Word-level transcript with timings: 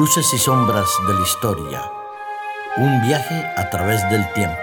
Luces 0.00 0.32
y 0.32 0.38
sombras 0.38 0.88
de 1.06 1.12
la 1.12 1.20
historia. 1.20 1.82
Un 2.78 3.02
viaje 3.02 3.44
a 3.54 3.68
través 3.68 4.00
del 4.08 4.24
tiempo. 4.32 4.56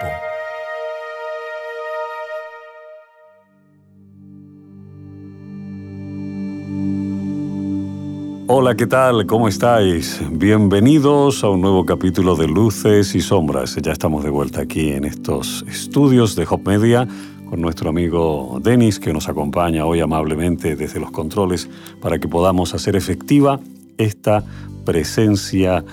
Hola, 8.48 8.76
¿qué 8.76 8.88
tal? 8.88 9.28
¿Cómo 9.28 9.48
estáis? 9.48 10.20
Bienvenidos 10.32 11.44
a 11.44 11.50
un 11.50 11.62
nuevo 11.62 11.86
capítulo 11.86 12.36
de 12.36 12.48
Luces 12.48 13.14
y 13.14 13.22
Sombras. 13.22 13.76
Ya 13.76 13.92
estamos 13.92 14.24
de 14.24 14.32
vuelta 14.32 14.62
aquí 14.62 14.90
en 14.94 15.06
estos 15.06 15.64
estudios 15.68 16.36
de 16.36 16.48
Hop 16.50 16.66
Media 16.66 17.08
con 17.48 17.62
nuestro 17.62 17.92
amigo 17.92 18.60
Denis 18.64 19.00
que 19.00 19.14
nos 19.14 19.30
acompaña 19.30 19.86
hoy 19.86 20.00
amablemente 20.00 20.76
desde 20.76 21.00
los 21.00 21.12
controles 21.12 21.70
para 22.02 22.18
que 22.18 22.28
podamos 22.28 22.74
hacer 22.74 22.96
efectiva 22.96 23.60
esta 24.00 24.44
presencia 24.88 25.84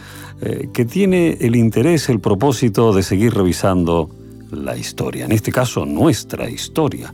eh, 0.41 0.69
que 0.73 0.85
tiene 0.85 1.37
el 1.41 1.57
interés, 1.57 2.09
el 2.09 2.21
propósito 2.21 2.93
de 2.93 3.03
seguir 3.03 3.35
revisando 3.35 4.09
la 4.53 4.77
historia, 4.77 5.25
en 5.25 5.33
este 5.33 5.51
caso 5.51 5.85
nuestra 5.85 6.49
historia. 6.49 7.13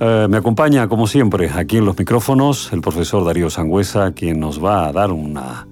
Eh, 0.00 0.26
me 0.30 0.38
acompaña, 0.38 0.88
como 0.88 1.06
siempre, 1.06 1.50
aquí 1.54 1.76
en 1.76 1.84
los 1.84 1.98
micrófonos 1.98 2.72
el 2.72 2.80
profesor 2.80 3.26
Darío 3.26 3.50
Sangüesa, 3.50 4.12
quien 4.12 4.40
nos 4.40 4.64
va 4.64 4.86
a 4.88 4.92
dar 4.92 5.12
una 5.12 5.66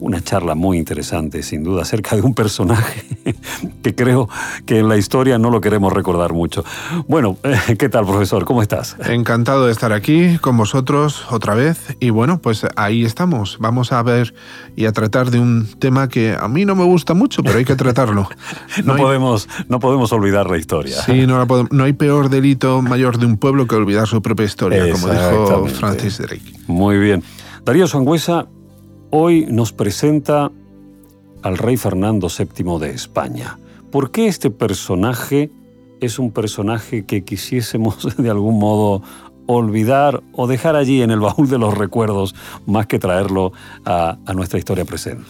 una 0.00 0.20
charla 0.20 0.54
muy 0.54 0.78
interesante, 0.78 1.42
sin 1.42 1.62
duda, 1.62 1.82
acerca 1.82 2.16
de 2.16 2.22
un 2.22 2.34
personaje 2.34 3.04
que 3.82 3.94
creo 3.94 4.28
que 4.66 4.78
en 4.78 4.88
la 4.88 4.96
historia 4.96 5.38
no 5.38 5.50
lo 5.50 5.60
queremos 5.60 5.92
recordar 5.92 6.32
mucho. 6.32 6.64
Bueno, 7.06 7.36
¿qué 7.78 7.88
tal, 7.88 8.06
profesor? 8.06 8.44
¿Cómo 8.44 8.62
estás? 8.62 8.96
Encantado 9.04 9.66
de 9.66 9.72
estar 9.72 9.92
aquí 9.92 10.38
con 10.38 10.56
vosotros 10.56 11.26
otra 11.30 11.54
vez. 11.54 11.96
Y 12.00 12.10
bueno, 12.10 12.38
pues 12.38 12.66
ahí 12.76 13.04
estamos. 13.04 13.58
Vamos 13.60 13.92
a 13.92 14.02
ver 14.02 14.34
y 14.76 14.86
a 14.86 14.92
tratar 14.92 15.30
de 15.30 15.40
un 15.40 15.68
tema 15.78 16.08
que 16.08 16.36
a 16.38 16.48
mí 16.48 16.64
no 16.64 16.74
me 16.74 16.84
gusta 16.84 17.14
mucho, 17.14 17.42
pero 17.42 17.58
hay 17.58 17.64
que 17.64 17.76
tratarlo. 17.76 18.28
No, 18.84 18.96
podemos, 18.96 19.48
no 19.68 19.80
podemos 19.80 20.12
olvidar 20.12 20.48
la 20.48 20.56
historia. 20.56 21.02
Sí, 21.02 21.26
no, 21.26 21.44
no 21.70 21.84
hay 21.84 21.92
peor 21.92 22.30
delito 22.30 22.80
mayor 22.80 23.18
de 23.18 23.26
un 23.26 23.36
pueblo 23.36 23.66
que 23.66 23.74
olvidar 23.74 24.06
su 24.06 24.22
propia 24.22 24.46
historia, 24.46 24.90
como 24.92 25.08
dijo 25.08 25.66
Francis 25.66 26.18
Drake. 26.18 26.52
Muy 26.66 26.98
bien. 26.98 27.22
Darío 27.64 27.86
Sangüesa 27.86 28.46
hoy 29.10 29.46
nos 29.48 29.72
presenta 29.72 30.50
al 31.42 31.58
rey 31.58 31.76
Fernando 31.76 32.28
VII 32.28 32.78
de 32.78 32.90
España. 32.90 33.58
¿Por 33.90 34.10
qué 34.10 34.26
este 34.26 34.50
personaje 34.50 35.50
es 36.00 36.18
un 36.18 36.30
personaje 36.30 37.04
que 37.04 37.24
quisiésemos 37.24 38.16
de 38.18 38.30
algún 38.30 38.58
modo 38.58 39.02
olvidar 39.46 40.22
o 40.32 40.46
dejar 40.46 40.76
allí 40.76 41.00
en 41.00 41.10
el 41.10 41.20
baúl 41.20 41.48
de 41.48 41.58
los 41.58 41.76
recuerdos 41.76 42.34
más 42.66 42.86
que 42.86 42.98
traerlo 42.98 43.52
a, 43.84 44.18
nuestra 44.34 44.58
historia 44.58 44.84
presente? 44.84 45.24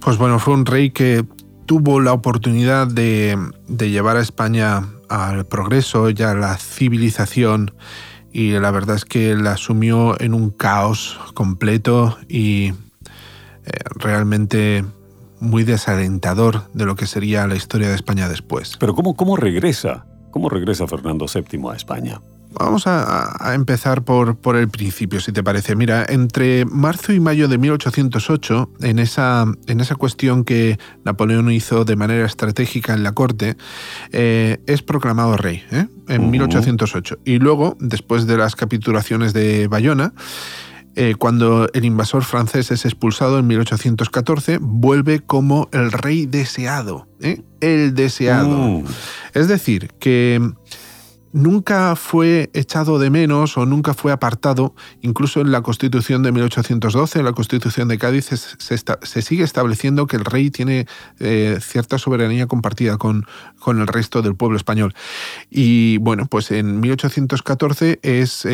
Pues 0.00 0.16
bueno, 0.16 0.38
fue 0.38 0.54
un 0.54 0.64
rey 0.64 0.90
que 0.90 1.24
tuvo 1.66 2.00
la 2.00 2.12
oportunidad 2.12 2.86
de, 2.86 3.36
de 3.68 3.90
llevar 3.90 4.16
a 4.16 4.20
España 4.20 4.86
al 5.08 5.44
progreso 5.44 6.10
y 6.10 6.22
a 6.22 6.34
la 6.34 6.56
civilización 6.56 7.72
y 8.32 8.52
la 8.52 8.70
verdad 8.70 8.96
es 8.96 9.04
que 9.04 9.34
la 9.34 9.52
asumió 9.52 10.18
en 10.20 10.34
un 10.34 10.50
caos 10.50 11.20
completo 11.34 12.16
y 12.28 12.72
realmente 13.94 14.84
muy 15.40 15.64
desalentador 15.64 16.70
de 16.72 16.86
lo 16.86 16.94
que 16.94 17.06
sería 17.06 17.46
la 17.46 17.56
historia 17.56 17.88
de 17.88 17.96
España 17.96 18.28
después. 18.28 18.76
Pero 18.78 18.94
¿cómo, 18.94 19.14
cómo 19.16 19.36
regresa? 19.36 20.06
¿Cómo 20.30 20.48
regresa 20.48 20.86
Fernando 20.86 21.26
VII 21.26 21.70
a 21.70 21.74
España? 21.74 22.20
Vamos 22.54 22.86
a, 22.86 23.54
empezar 23.54 24.02
por, 24.02 24.36
por, 24.36 24.56
el 24.56 24.68
principio, 24.68 25.20
si 25.20 25.32
te 25.32 25.42
parece. 25.42 25.74
Mira, 25.74 26.04
entre 26.08 26.66
marzo 26.66 27.12
y 27.12 27.20
mayo 27.20 27.48
de 27.48 27.56
1808, 27.56 28.70
en 28.82 28.98
esa, 28.98 29.46
en 29.66 29.80
esa 29.80 29.94
cuestión 29.94 30.44
que 30.44 30.78
Napoleón 31.04 31.50
hizo 31.50 31.84
de 31.84 31.96
manera 31.96 32.26
estratégica 32.26 32.92
en 32.92 33.02
la 33.02 33.12
corte, 33.12 33.56
eh, 34.12 34.58
es 34.66 34.82
proclamado 34.82 35.36
rey, 35.36 35.64
¿eh? 35.70 35.86
en 36.08 36.30
1808. 36.30 37.20
Y 37.24 37.38
luego, 37.38 37.76
después 37.80 38.26
de 38.26 38.36
las 38.36 38.54
capitulaciones 38.54 39.32
de 39.32 39.66
Bayona, 39.68 40.12
eh, 40.94 41.14
cuando 41.18 41.68
el 41.72 41.84
invasor 41.84 42.22
francés 42.22 42.70
es 42.70 42.84
expulsado 42.84 43.38
en 43.38 43.46
1814, 43.46 44.58
vuelve 44.60 45.20
como 45.20 45.68
el 45.72 45.90
rey 45.90 46.26
deseado, 46.26 47.08
¿eh? 47.20 47.42
el 47.60 47.94
deseado. 47.94 48.80
Mm. 48.80 48.84
Es 49.32 49.48
decir, 49.48 49.90
que 49.98 50.40
nunca 51.32 51.96
fue 51.96 52.50
echado 52.52 52.98
de 52.98 53.08
menos 53.08 53.56
o 53.56 53.64
nunca 53.64 53.94
fue 53.94 54.12
apartado, 54.12 54.74
incluso 55.00 55.40
en 55.40 55.50
la 55.50 55.62
Constitución 55.62 56.22
de 56.22 56.32
1812, 56.32 57.20
en 57.20 57.24
la 57.24 57.32
Constitución 57.32 57.88
de 57.88 57.96
Cádiz, 57.96 58.26
se, 58.58 59.22
sigue 59.22 59.44
estableciendo 59.44 60.06
que 60.06 60.16
el 60.16 60.26
rey 60.26 60.50
tiene 60.50 60.86
eh, 61.20 61.58
cierta 61.62 61.96
soberanía 61.96 62.46
compartida 62.46 62.98
con, 62.98 63.24
con, 63.58 63.80
el 63.80 63.86
resto 63.86 64.20
del 64.20 64.34
pueblo 64.34 64.58
español. 64.58 64.94
Y 65.48 65.96
bueno, 65.98 66.26
pues 66.26 66.50
en 66.50 66.80
1814 66.80 67.98
es 68.02 68.44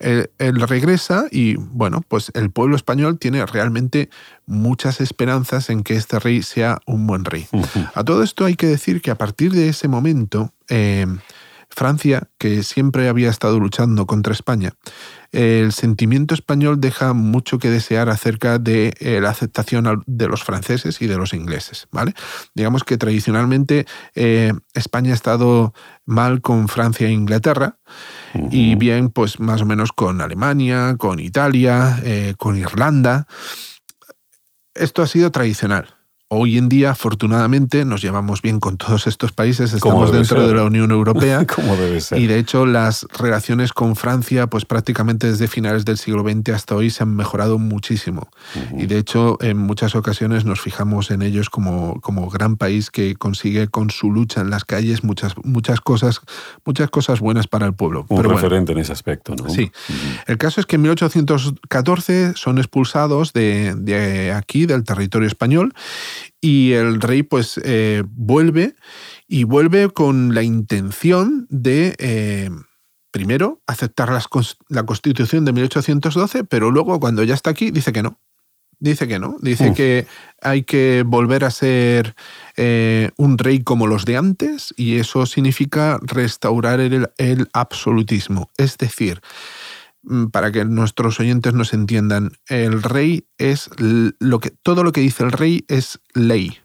él, 0.00 0.60
regresa 0.66 1.26
y 1.30 1.56
bueno, 1.56 2.02
pues 2.08 2.30
el 2.34 2.50
pueblo 2.50 2.76
español 2.76 3.18
tiene 3.18 3.44
realmente 3.46 4.10
muchas 4.46 5.00
esperanzas 5.00 5.70
en 5.70 5.82
que 5.82 5.94
este 5.94 6.18
rey 6.18 6.42
sea 6.42 6.80
un 6.86 7.06
buen 7.06 7.24
rey. 7.24 7.46
A 7.94 8.04
todo 8.04 8.22
esto 8.22 8.44
hay 8.44 8.56
que 8.56 8.66
decir 8.66 9.02
que 9.02 9.10
a 9.10 9.18
partir 9.18 9.52
de 9.52 9.68
ese 9.68 9.88
momento, 9.88 10.52
eh, 10.68 11.06
Francia, 11.70 12.28
que 12.38 12.62
siempre 12.62 13.08
había 13.08 13.30
estado 13.30 13.58
luchando 13.60 14.06
contra 14.06 14.32
España, 14.32 14.74
el 15.32 15.72
sentimiento 15.72 16.34
español 16.34 16.80
deja 16.80 17.12
mucho 17.12 17.58
que 17.58 17.70
desear 17.70 18.08
acerca 18.08 18.58
de 18.58 18.92
eh, 18.98 19.20
la 19.20 19.30
aceptación 19.30 20.02
de 20.06 20.26
los 20.26 20.42
franceses 20.42 21.00
y 21.00 21.06
de 21.06 21.16
los 21.16 21.32
ingleses. 21.32 21.86
¿vale? 21.92 22.14
Digamos 22.54 22.82
que 22.82 22.98
tradicionalmente 22.98 23.86
eh, 24.14 24.52
España 24.74 25.12
ha 25.12 25.14
estado 25.14 25.72
mal 26.04 26.40
con 26.40 26.68
Francia 26.68 27.06
e 27.06 27.12
Inglaterra 27.12 27.78
y 28.50 28.74
bien, 28.74 29.10
pues 29.10 29.38
más 29.38 29.62
o 29.62 29.66
menos 29.66 29.92
con 29.92 30.20
Alemania, 30.20 30.96
con 30.98 31.20
Italia, 31.20 32.00
eh, 32.02 32.34
con 32.36 32.56
Irlanda. 32.56 33.26
Esto 34.74 35.02
ha 35.02 35.06
sido 35.06 35.30
tradicional. 35.30 35.99
Hoy 36.32 36.58
en 36.58 36.68
día, 36.68 36.92
afortunadamente, 36.92 37.84
nos 37.84 38.02
llevamos 38.02 38.40
bien 38.40 38.60
con 38.60 38.76
todos 38.76 39.08
estos 39.08 39.32
países, 39.32 39.72
estamos 39.72 40.12
dentro 40.12 40.46
de 40.46 40.54
la 40.54 40.62
Unión 40.62 40.92
Europea. 40.92 41.44
Como 41.56 41.74
debe 41.74 42.00
ser. 42.00 42.20
Y 42.20 42.28
de 42.28 42.38
hecho, 42.38 42.66
las 42.66 43.04
relaciones 43.18 43.72
con 43.72 43.96
Francia, 43.96 44.46
pues 44.46 44.64
prácticamente 44.64 45.28
desde 45.28 45.48
finales 45.48 45.84
del 45.84 45.98
siglo 45.98 46.22
XX 46.22 46.50
hasta 46.50 46.76
hoy 46.76 46.90
se 46.90 47.02
han 47.02 47.16
mejorado 47.16 47.58
muchísimo. 47.58 48.30
Y 48.78 48.86
de 48.86 48.98
hecho, 48.98 49.38
en 49.40 49.56
muchas 49.56 49.96
ocasiones 49.96 50.44
nos 50.44 50.60
fijamos 50.60 51.10
en 51.10 51.22
ellos 51.22 51.50
como, 51.50 52.00
como 52.00 52.30
gran 52.30 52.56
país 52.56 52.92
que 52.92 53.16
consigue 53.16 53.66
con 53.66 53.90
su 53.90 54.12
lucha 54.12 54.40
en 54.40 54.50
las 54.50 54.64
calles 54.64 55.02
muchas, 55.02 55.34
muchas 55.42 55.80
cosas, 55.80 56.20
muchas 56.64 56.90
cosas 56.90 57.18
buenas 57.18 57.48
para 57.48 57.66
el 57.66 57.72
pueblo. 57.72 58.06
Un 58.08 58.22
referente 58.22 58.70
en 58.70 58.78
ese 58.78 58.92
aspecto, 58.92 59.34
¿no? 59.34 59.50
Sí. 59.50 59.72
El 60.28 60.38
caso 60.38 60.60
es 60.60 60.66
que 60.66 60.76
en 60.76 60.82
1814 60.82 62.34
son 62.36 62.58
expulsados 62.58 63.32
de, 63.32 63.74
de 63.74 64.30
aquí, 64.30 64.66
del 64.66 64.84
territorio 64.84 65.26
español, 65.26 65.74
y 66.40 66.72
el 66.72 67.00
rey 67.00 67.22
pues 67.22 67.60
eh, 67.64 68.02
vuelve 68.06 68.74
y 69.28 69.44
vuelve 69.44 69.90
con 69.90 70.34
la 70.34 70.42
intención 70.42 71.46
de, 71.50 71.94
eh, 71.98 72.50
primero, 73.10 73.60
aceptar 73.66 74.10
la 74.68 74.82
constitución 74.84 75.44
de 75.44 75.52
1812, 75.52 76.44
pero 76.44 76.70
luego 76.70 76.98
cuando 76.98 77.22
ya 77.24 77.34
está 77.34 77.50
aquí 77.50 77.70
dice 77.70 77.92
que 77.92 78.02
no. 78.02 78.18
Dice 78.82 79.06
que 79.06 79.18
no, 79.18 79.36
dice 79.42 79.74
que 79.74 80.06
hay 80.40 80.62
que 80.62 81.04
volver 81.06 81.44
a 81.44 81.50
ser 81.50 82.14
eh, 82.56 83.10
un 83.18 83.36
rey 83.36 83.62
como 83.62 83.86
los 83.86 84.06
de 84.06 84.16
antes 84.16 84.72
y 84.74 84.96
eso 84.96 85.26
significa 85.26 85.98
restaurar 86.00 86.80
el, 86.80 87.10
el 87.18 87.50
absolutismo. 87.52 88.48
Es 88.56 88.78
decir, 88.78 89.20
para 90.32 90.50
que 90.52 90.64
nuestros 90.64 91.20
oyentes 91.20 91.54
nos 91.54 91.72
entiendan, 91.72 92.32
el 92.48 92.82
rey 92.82 93.24
es 93.38 93.70
lo 93.78 94.40
que 94.40 94.50
todo 94.62 94.82
lo 94.84 94.92
que 94.92 95.00
dice 95.00 95.24
el 95.24 95.32
rey 95.32 95.64
es 95.68 96.00
ley. 96.14 96.58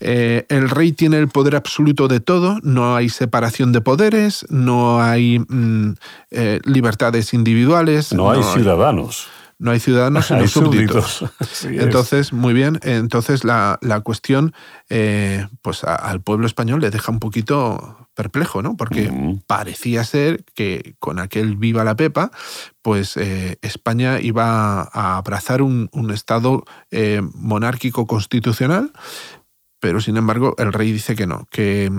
Eh, 0.00 0.44
el 0.50 0.68
rey 0.68 0.92
tiene 0.92 1.16
el 1.18 1.28
poder 1.28 1.56
absoluto 1.56 2.06
de 2.06 2.20
todo, 2.20 2.58
no 2.62 2.96
hay 2.96 3.08
separación 3.08 3.72
de 3.72 3.80
poderes, 3.80 4.44
no 4.50 5.00
hay 5.00 5.38
mm, 5.38 5.94
eh, 6.32 6.60
libertades 6.64 7.32
individuales. 7.32 8.12
No, 8.12 8.30
hay 8.30 8.42
ciudadanos 8.42 9.28
no 9.62 9.70
hay 9.70 9.80
ciudadanos 9.80 10.26
sino 10.28 10.46
súbditos. 10.48 11.24
entonces, 11.64 12.32
muy 12.32 12.52
bien, 12.52 12.80
entonces 12.82 13.44
la, 13.44 13.78
cuestión 14.04 14.52
eh, 14.90 15.46
pues 15.62 15.84
al 15.84 16.20
pueblo 16.20 16.46
español 16.46 16.80
le 16.80 16.90
deja 16.90 17.12
un 17.12 17.20
poquito 17.20 18.08
perplejo, 18.14 18.60
¿no? 18.60 18.76
Porque 18.76 19.10
parecía 19.46 20.04
ser 20.04 20.44
que 20.54 20.96
con 20.98 21.18
aquel 21.18 21.56
viva 21.56 21.84
la 21.84 21.96
pepa, 21.96 22.30
pues 22.82 23.16
eh, 23.16 23.58
España 23.62 24.20
iba 24.20 24.82
a 24.82 25.16
abrazar 25.16 25.62
un, 25.62 25.88
Estado 26.12 26.64
eh, 26.90 27.22
monárquico 27.34 28.06
constitucional, 28.06 28.92
pero 29.80 30.00
sin 30.00 30.18
embargo 30.18 30.54
el 30.58 30.72
rey 30.72 30.92
dice 30.92 31.14
que 31.14 31.26
no, 31.26 31.46
que 31.50 31.90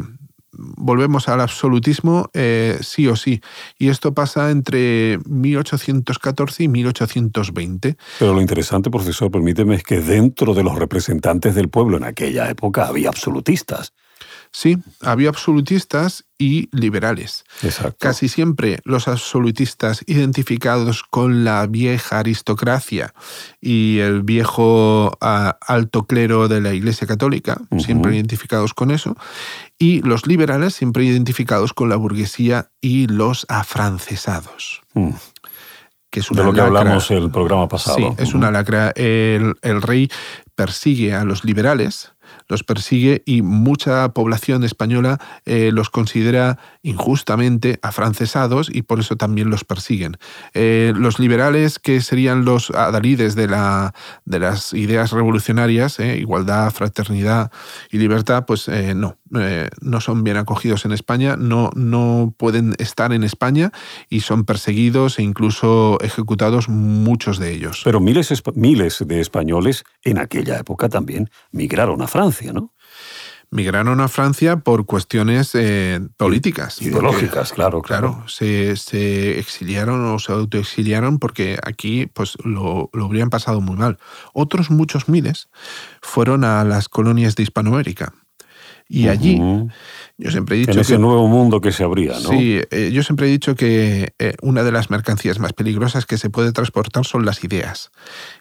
volvemos 0.54 1.28
al 1.28 1.42
absolutismo 1.42 2.30
eh, 2.34 2.78
sí 2.82 3.08
o 3.08 3.16
sí. 3.16 3.42
Y 3.78 3.90
esto 3.90 4.14
pasa 4.14 4.52
entre 4.52 5.20
1814 5.26 6.64
y 6.64 6.68
1820. 6.68 7.98
Pero 8.20 8.34
lo 8.34 8.42
interesante, 8.42 8.90
profesor, 8.90 9.32
permíteme, 9.32 9.76
es 9.76 9.84
que 9.84 10.00
dentro 10.00 10.54
de 10.54 10.64
los 10.64 10.76
representantes 10.76 11.56
del 11.56 11.70
pueblo 11.70 11.98
en 11.98 12.04
aquella 12.04 12.50
época 12.50 12.88
había 12.88 13.10
absolutistas. 13.10 13.94
Sí, 14.56 14.78
había 15.02 15.30
absolutistas 15.30 16.26
y 16.38 16.70
liberales. 16.72 17.44
Exacto. 17.64 17.98
Casi 18.00 18.30
siempre 18.30 18.80
los 18.86 19.08
absolutistas 19.08 20.04
identificados 20.06 21.02
con 21.02 21.44
la 21.44 21.66
vieja 21.66 22.20
aristocracia 22.20 23.16
y 23.60 23.98
el 23.98 24.22
viejo 24.22 25.18
ah, 25.22 25.58
alto 25.60 26.06
clero 26.06 26.48
de 26.48 26.62
la 26.62 26.72
Iglesia 26.72 27.08
Católica, 27.08 27.62
siempre 27.80 28.16
identificados 28.16 28.76
con 28.76 28.92
eso, 28.92 29.18
y 29.80 30.04
los 30.04 30.28
liberales 30.28 30.76
siempre 30.76 31.04
identificados 31.04 31.74
con 31.74 31.90
la 31.90 31.96
burguesía 31.96 32.70
y 32.80 33.08
los 33.08 33.48
afrancesados. 33.50 34.82
Mm. 34.94 35.14
Que 36.12 36.20
es 36.20 36.30
De 36.30 36.44
lo 36.44 36.54
que 36.54 36.62
hablamos 36.62 37.10
el 37.10 37.32
programa 37.32 37.68
pasado. 37.68 37.98
Sí, 37.98 38.06
es 38.20 38.36
una 38.36 38.52
lacra. 38.52 38.92
El, 38.96 39.56
el 39.64 39.82
rey 39.82 40.12
persigue 40.54 41.16
a 41.16 41.24
los 41.24 41.44
liberales, 41.44 42.14
los 42.48 42.64
persigue 42.64 43.24
y 43.26 43.42
mucha 43.42 44.14
población 44.14 44.64
española 44.64 45.20
eh, 45.46 45.72
los 45.74 45.90
considera 45.90 46.60
injustamente 46.82 47.80
afrancesados 47.82 48.70
y 48.74 48.82
por 48.82 49.00
eso 49.00 49.16
también 49.16 49.50
los 49.50 49.64
persiguen. 49.64 50.18
Eh, 50.54 50.94
los 50.96 51.20
liberales, 51.20 51.80
que 51.80 52.02
serían 52.02 52.46
los 52.46 52.72
adalides 52.72 53.36
de, 53.36 53.48
la, 53.48 53.94
de 54.26 54.40
las 54.40 54.74
ideas 54.74 55.12
revolucionarias, 55.12 56.00
eh, 56.00 56.18
igualdad, 56.18 56.72
fraternidad 56.72 57.52
y 57.92 57.98
libertad, 57.98 58.46
pues 58.46 58.70
no, 58.96 59.18
no 59.82 60.02
son 60.02 60.24
bien 60.24 60.38
acogidos 60.38 60.86
en 60.86 60.92
España, 60.92 61.36
no, 61.38 61.72
no 61.76 62.34
pueden 62.38 62.76
estar 62.78 63.14
en 63.14 63.24
España 63.24 63.72
y 64.10 64.22
son 64.22 64.46
perseguidos 64.46 65.20
e 65.20 65.24
incluso 65.24 65.98
ejecutados 66.02 66.70
muchos 66.70 67.40
de 67.40 67.52
ellos. 67.52 67.82
Pero 67.84 68.00
miles, 68.00 68.32
miles 68.56 69.04
de 69.06 69.20
españoles 69.20 69.84
en 70.04 70.18
aquella 70.20 70.58
época 70.58 70.90
también 70.90 71.30
migraron 71.52 72.02
a 72.02 72.08
Francia, 72.08 72.33
¿no? 72.54 72.74
Migraron 73.52 74.02
a 74.02 74.08
Francia 74.08 74.58
por 74.58 74.88
cuestiones 74.88 75.54
eh, 75.54 76.00
políticas. 76.18 76.78
porque, 76.78 76.90
Ideológicas, 76.90 77.54
claro, 77.54 77.84
claro. 77.84 78.14
Claro, 78.14 78.28
se, 78.28 78.76
se 78.78 79.38
exiliaron 79.38 80.04
o 80.06 80.18
se 80.18 80.32
autoexiliaron 80.32 81.20
porque 81.20 81.60
aquí 81.64 82.08
pues 82.08 82.36
lo, 82.44 82.90
lo 82.94 83.06
habrían 83.06 83.30
pasado 83.30 83.62
muy 83.62 83.76
mal. 83.76 84.00
Otros 84.34 84.72
muchos 84.72 85.08
miles 85.08 85.50
fueron 86.02 86.46
a 86.46 86.64
las 86.64 86.90
colonias 86.90 87.36
de 87.36 87.44
Hispanoamérica. 87.44 88.14
Y 88.88 89.08
allí. 89.08 89.40
Yo 90.24 90.32
siempre 90.32 90.56
he 90.56 90.60
dicho 90.60 90.72
En 90.72 90.80
ese 90.80 90.94
que... 90.94 91.00
nuevo 91.00 91.28
mundo 91.28 91.60
que 91.62 91.72
se 91.74 91.84
abría, 91.84 92.14
¿no? 92.14 92.30
Sí, 92.30 92.62
eh, 92.72 92.92
yo 92.94 93.04
siempre 93.04 93.28
he 93.28 93.30
dicho 93.30 93.56
que 93.56 94.14
eh, 94.20 94.36
una 94.42 94.64
de 94.64 94.72
las 94.72 94.90
mercancías 94.90 95.40
más 95.40 95.52
peligrosas 95.54 96.06
que 96.06 96.18
se 96.18 96.30
puede 96.30 96.52
transportar 96.54 97.06
son 97.06 97.26
las 97.26 97.44
ideas. 97.44 97.92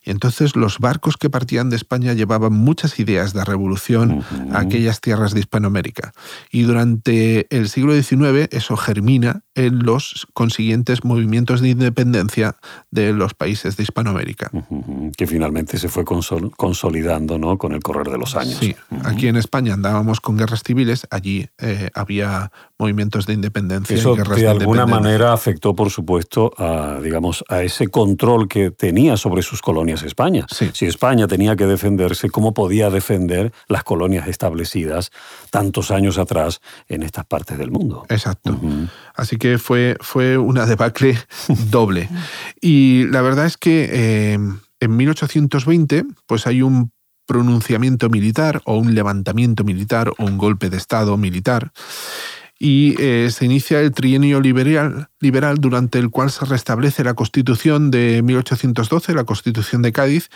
Y 0.05 0.11
entonces 0.11 0.55
los 0.57 0.79
barcos 0.79 1.17
que 1.17 1.29
partían 1.29 1.71
de 1.71 1.77
España 1.77 2.13
llevaban 2.13 2.53
muchas 2.53 2.99
ideas 3.01 3.33
de 3.33 3.45
revolución 3.45 4.23
a 4.53 4.61
aquellas 4.61 5.01
tierras 5.01 5.35
de 5.35 5.41
Hispanoamérica. 5.41 6.13
Y 6.51 6.63
durante 6.63 7.47
el 7.55 7.69
siglo 7.69 7.95
XIX 8.01 8.49
eso 8.53 8.77
germina 8.77 9.43
en 9.55 9.81
los 9.81 10.27
consiguientes 10.33 11.05
movimientos 11.05 11.61
de 11.61 11.71
independencia 11.71 12.57
de 12.91 13.13
los 13.13 13.35
países 13.35 13.77
de 13.77 13.83
Hispanoamérica. 13.83 14.51
Que 15.17 15.27
finalmente 15.27 15.79
se 15.79 15.89
fue 15.89 16.05
consol- 16.05 16.53
consolidando, 16.57 17.39
¿no? 17.39 17.59
Con 17.59 17.73
el 17.73 17.81
correr 17.81 18.09
de 18.11 18.19
los 18.19 18.37
años. 18.37 18.59
Sí, 18.61 18.75
aquí 19.05 19.29
en 19.29 19.37
España 19.37 19.75
andábamos 19.75 20.21
con 20.21 20.37
guerras 20.37 20.63
civiles, 20.63 21.07
allí 21.11 21.49
eh, 21.59 21.72
había 21.95 22.51
movimientos 22.79 23.27
de 23.27 23.35
independencia. 23.35 23.97
y 23.97 23.99
Eso 23.99 24.15
guerras 24.15 24.37
de 24.39 24.49
alguna 24.49 24.83
independencia. 24.83 25.01
manera 25.01 25.33
afectó, 25.33 25.75
por 25.75 25.91
supuesto, 25.91 26.53
a, 26.59 26.99
digamos, 27.03 27.45
a 27.49 27.63
ese 27.63 27.89
control 27.89 28.49
que 28.49 28.71
tenía 28.71 29.17
sobre 29.17 29.43
sus 29.43 29.61
colonias 29.63 30.03
España. 30.03 30.47
Sí. 30.51 30.71
Si 30.73 30.87
España 30.87 31.27
tenía 31.27 31.57
que 31.57 31.67
defenderse, 31.67 32.31
¿cómo 32.31 32.55
podía 32.55 32.91
defender 32.91 33.53
las 33.69 33.85
colonias 33.85 34.27
establecidas 34.29 35.11
tantos 35.51 35.91
años 35.91 36.19
atrás 36.19 36.61
en 36.89 37.03
estas 37.03 37.25
partes 37.27 37.59
del 37.59 37.71
mundo? 37.71 38.05
Exacto. 38.09 38.59
Así 39.15 39.37
que 39.37 39.59
fue, 39.59 39.97
fue 40.01 40.39
una 40.39 40.67
debacle 40.67 41.19
doble. 41.71 42.09
Y 42.61 43.07
la 43.09 43.23
verdad 43.23 43.47
es 43.47 43.57
que 43.57 43.89
eh, 43.93 44.39
en 44.81 44.97
1820 44.97 46.05
pues 46.27 46.47
hay 46.47 46.63
un 46.63 46.93
pronunciamiento 47.27 48.09
militar 48.09 48.61
o 48.65 48.77
un 48.77 48.95
levantamiento 48.95 49.65
militar 49.65 50.11
o 50.19 50.25
un 50.25 50.39
golpe 50.39 50.71
de 50.71 50.77
Estado 50.77 51.17
militar. 51.17 51.73
Y 52.59 52.95
eh, 53.01 53.31
se 53.31 53.45
inicia 53.45 53.81
el 53.81 53.93
trienio 53.93 54.41
liberal, 54.41 55.09
liberal 55.23 55.59
durante 55.59 55.99
el 55.99 56.11
cual 56.11 56.31
se 56.31 56.45
restablece 56.45 57.05
la 57.05 57.15
Constitución 57.15 57.91
de 57.91 58.23
1812, 58.23 59.15
la 59.15 59.25
Constitución 59.25 59.81
de 59.81 59.93
Cádiz, 59.93 60.29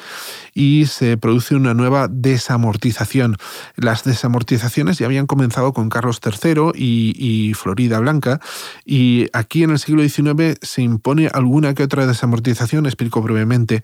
y 0.54 0.86
se 0.86 1.16
produce 1.18 1.54
una 1.54 1.74
nueva 1.74 2.08
desamortización. 2.08 3.36
Las 3.74 4.04
desamortizaciones 4.04 4.98
ya 4.98 5.06
habían 5.06 5.26
comenzado 5.26 5.72
con 5.72 5.90
Carlos 5.90 6.20
III 6.24 6.72
y, 6.74 7.52
Florida 7.54 7.98
Blanca, 7.98 8.40
y 8.84 9.26
aquí 9.32 9.64
en 9.64 9.70
el 9.70 9.78
siglo 9.78 10.02
XIX 10.02 10.58
se 10.62 10.82
impone 10.82 11.28
alguna 11.28 11.74
que 11.74 11.82
otra 11.82 12.06
desamortización. 12.06 12.86
Explico 12.86 13.20
brevemente. 13.20 13.82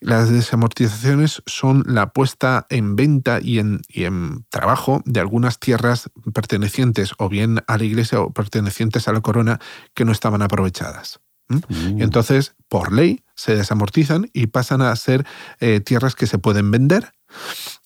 Las 0.00 0.30
desamortizaciones 0.30 1.42
son 1.46 1.84
la 1.86 2.10
puesta 2.10 2.66
en 2.68 2.94
venta 2.94 3.40
y 3.40 3.58
en, 3.58 3.80
y 3.88 4.04
en 4.04 4.44
trabajo 4.50 5.02
de 5.06 5.20
algunas 5.20 5.58
tierras 5.58 6.10
pertenecientes 6.34 7.12
o 7.18 7.28
bien 7.28 7.62
a 7.66 7.78
la 7.78 7.84
iglesia 7.84 8.20
o 8.20 8.32
pertenecientes 8.32 9.08
a 9.08 9.12
la 9.12 9.20
corona 9.20 9.58
que 9.94 10.04
no 10.04 10.12
estaban 10.12 10.41
aprovechadas. 10.42 11.20
¿Mm? 11.48 11.56
Mm. 11.56 11.98
Y 11.98 12.02
entonces, 12.02 12.54
por 12.68 12.92
ley, 12.92 13.24
se 13.34 13.56
desamortizan 13.56 14.30
y 14.32 14.46
pasan 14.46 14.82
a 14.82 14.94
ser 14.96 15.26
eh, 15.60 15.80
tierras 15.80 16.14
que 16.14 16.26
se 16.26 16.38
pueden 16.38 16.70
vender 16.70 17.12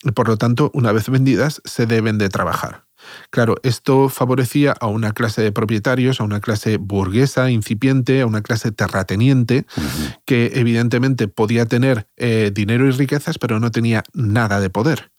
y 0.02 0.12
por 0.12 0.28
lo 0.28 0.36
tanto, 0.36 0.70
una 0.74 0.92
vez 0.92 1.08
vendidas, 1.08 1.60
se 1.64 1.86
deben 1.86 2.18
de 2.18 2.28
trabajar. 2.28 2.84
Claro, 3.30 3.56
esto 3.62 4.08
favorecía 4.08 4.72
a 4.72 4.88
una 4.88 5.12
clase 5.12 5.42
de 5.42 5.52
propietarios, 5.52 6.20
a 6.20 6.24
una 6.24 6.40
clase 6.40 6.76
burguesa, 6.76 7.50
incipiente, 7.50 8.20
a 8.20 8.26
una 8.26 8.42
clase 8.42 8.72
terrateniente, 8.72 9.64
que 10.24 10.52
evidentemente 10.54 11.28
podía 11.28 11.66
tener 11.66 12.08
eh, 12.16 12.50
dinero 12.52 12.86
y 12.86 12.90
riquezas, 12.90 13.38
pero 13.38 13.60
no 13.60 13.70
tenía 13.70 14.02
nada 14.12 14.60
de 14.60 14.70
poder. 14.70 15.12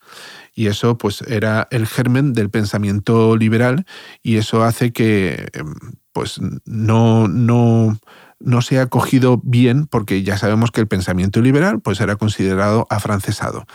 Y 0.53 0.67
eso 0.67 0.97
pues 0.97 1.21
era 1.21 1.67
el 1.71 1.87
germen 1.87 2.33
del 2.33 2.49
pensamiento 2.49 3.37
liberal 3.37 3.85
y 4.23 4.37
eso 4.37 4.63
hace 4.63 4.91
que 4.91 5.47
em, 5.53 5.75
pues 6.17 6.39
no, 6.65 7.27
no, 7.27 7.95
no 8.39 8.61
sea 8.63 8.81
acogido 8.81 9.39
bien 9.43 9.85
porque 9.85 10.23
ya 10.23 10.35
sabemos 10.35 10.71
que 10.71 10.81
el 10.81 10.87
pensamiento 10.87 11.41
liberal 11.41 11.79
pues 11.79 12.01
era 12.01 12.15
considerado 12.15 12.87
afrancesado. 12.89 13.67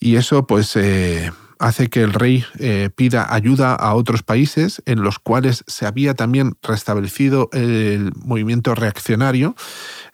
Y 0.00 0.16
eso 0.16 0.44
pues 0.44 0.74
eh, 0.74 1.30
hace 1.60 1.88
que 1.88 2.02
el 2.02 2.14
rey 2.14 2.44
eh, 2.58 2.90
pida 2.92 3.32
ayuda 3.32 3.76
a 3.76 3.94
otros 3.94 4.24
países 4.24 4.82
en 4.86 5.04
los 5.04 5.20
cuales 5.20 5.62
se 5.68 5.86
había 5.86 6.14
también 6.14 6.56
restablecido 6.64 7.48
el 7.52 8.10
movimiento 8.16 8.74
reaccionario, 8.74 9.54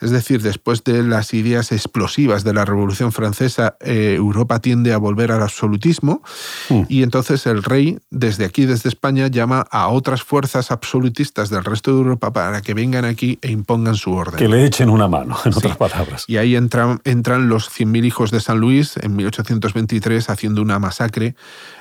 es 0.00 0.10
decir, 0.10 0.42
después 0.42 0.84
de 0.84 1.02
las 1.02 1.34
ideas 1.34 1.72
explosivas 1.72 2.44
de 2.44 2.54
la 2.54 2.64
Revolución 2.64 3.12
Francesa, 3.12 3.76
eh, 3.80 4.14
Europa 4.16 4.60
tiende 4.60 4.92
a 4.92 4.98
volver 4.98 5.32
al 5.32 5.42
absolutismo 5.42 6.22
Mm. 6.70 6.82
y 6.88 7.02
entonces 7.02 7.46
el 7.46 7.62
rey, 7.62 7.98
desde 8.10 8.44
aquí, 8.44 8.66
desde 8.66 8.88
España, 8.88 9.28
llama 9.28 9.66
a 9.70 9.88
otras 9.88 10.22
fuerzas 10.22 10.70
absolutistas 10.70 11.50
del 11.50 11.64
resto 11.64 11.92
de 11.92 11.98
Europa 11.98 12.32
para 12.32 12.60
que 12.62 12.74
vengan 12.74 13.04
aquí 13.04 13.38
e 13.42 13.50
impongan 13.50 13.96
su 13.96 14.12
orden. 14.12 14.38
Que 14.38 14.48
le 14.48 14.64
echen 14.64 14.90
una 14.90 15.08
mano, 15.08 15.36
en 15.44 15.52
otras 15.54 15.76
palabras. 15.76 16.24
Y 16.26 16.36
ahí 16.36 16.56
entran, 16.56 17.00
entran 17.04 17.48
los 17.48 17.68
100.000 17.68 18.04
hijos 18.04 18.30
de 18.30 18.40
San 18.40 18.58
Luis 18.58 18.96
en 18.98 19.16
1823 19.16 20.30
haciendo 20.30 20.62
una 20.62 20.78
masacre 20.78 21.34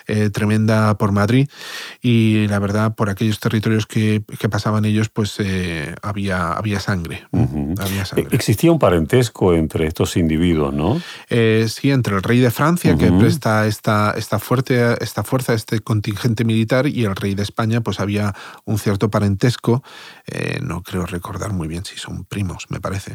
eh, 0.07 0.29
tremenda 0.29 0.97
por 0.97 1.11
Madrid 1.11 1.47
y 2.01 2.47
la 2.47 2.59
verdad 2.59 2.95
por 2.95 3.09
aquellos 3.09 3.39
territorios 3.39 3.85
que, 3.85 4.23
que 4.39 4.49
pasaban 4.49 4.85
ellos 4.85 5.09
pues 5.09 5.35
eh, 5.39 5.95
había, 6.01 6.53
había 6.53 6.79
sangre. 6.79 7.27
Ujú. 7.31 7.75
Había 7.77 8.01
E- 8.01 8.05
sangre. 8.05 8.27
Existía 8.35 8.71
un 8.71 8.79
parentesco 8.79 9.53
entre 9.53 9.87
estos 9.87 10.17
individuos, 10.17 10.73
¿no? 10.73 11.01
Eh, 11.29 11.67
sí, 11.69 11.91
entre 11.91 12.15
el 12.15 12.23
rey 12.23 12.39
de 12.39 12.51
Francia, 12.51 12.97
que 12.97 13.11
presta 13.11 13.67
esta, 13.67 14.13
esta, 14.17 14.39
fuerte, 14.39 14.95
esta 15.03 15.23
fuerza, 15.23 15.53
este 15.53 15.79
contingente 15.79 16.43
militar, 16.43 16.87
y 16.87 17.05
el 17.05 17.15
rey 17.15 17.35
de 17.35 17.43
España, 17.43 17.81
pues 17.81 17.99
había 17.99 18.33
un 18.65 18.77
cierto 18.79 19.09
parentesco. 19.09 19.83
No 20.61 20.83
creo 20.83 21.05
recordar 21.05 21.53
muy 21.53 21.67
bien 21.67 21.85
si 21.85 21.97
son 21.97 22.25
primos, 22.25 22.65
me 22.69 22.79
parece. 22.79 23.13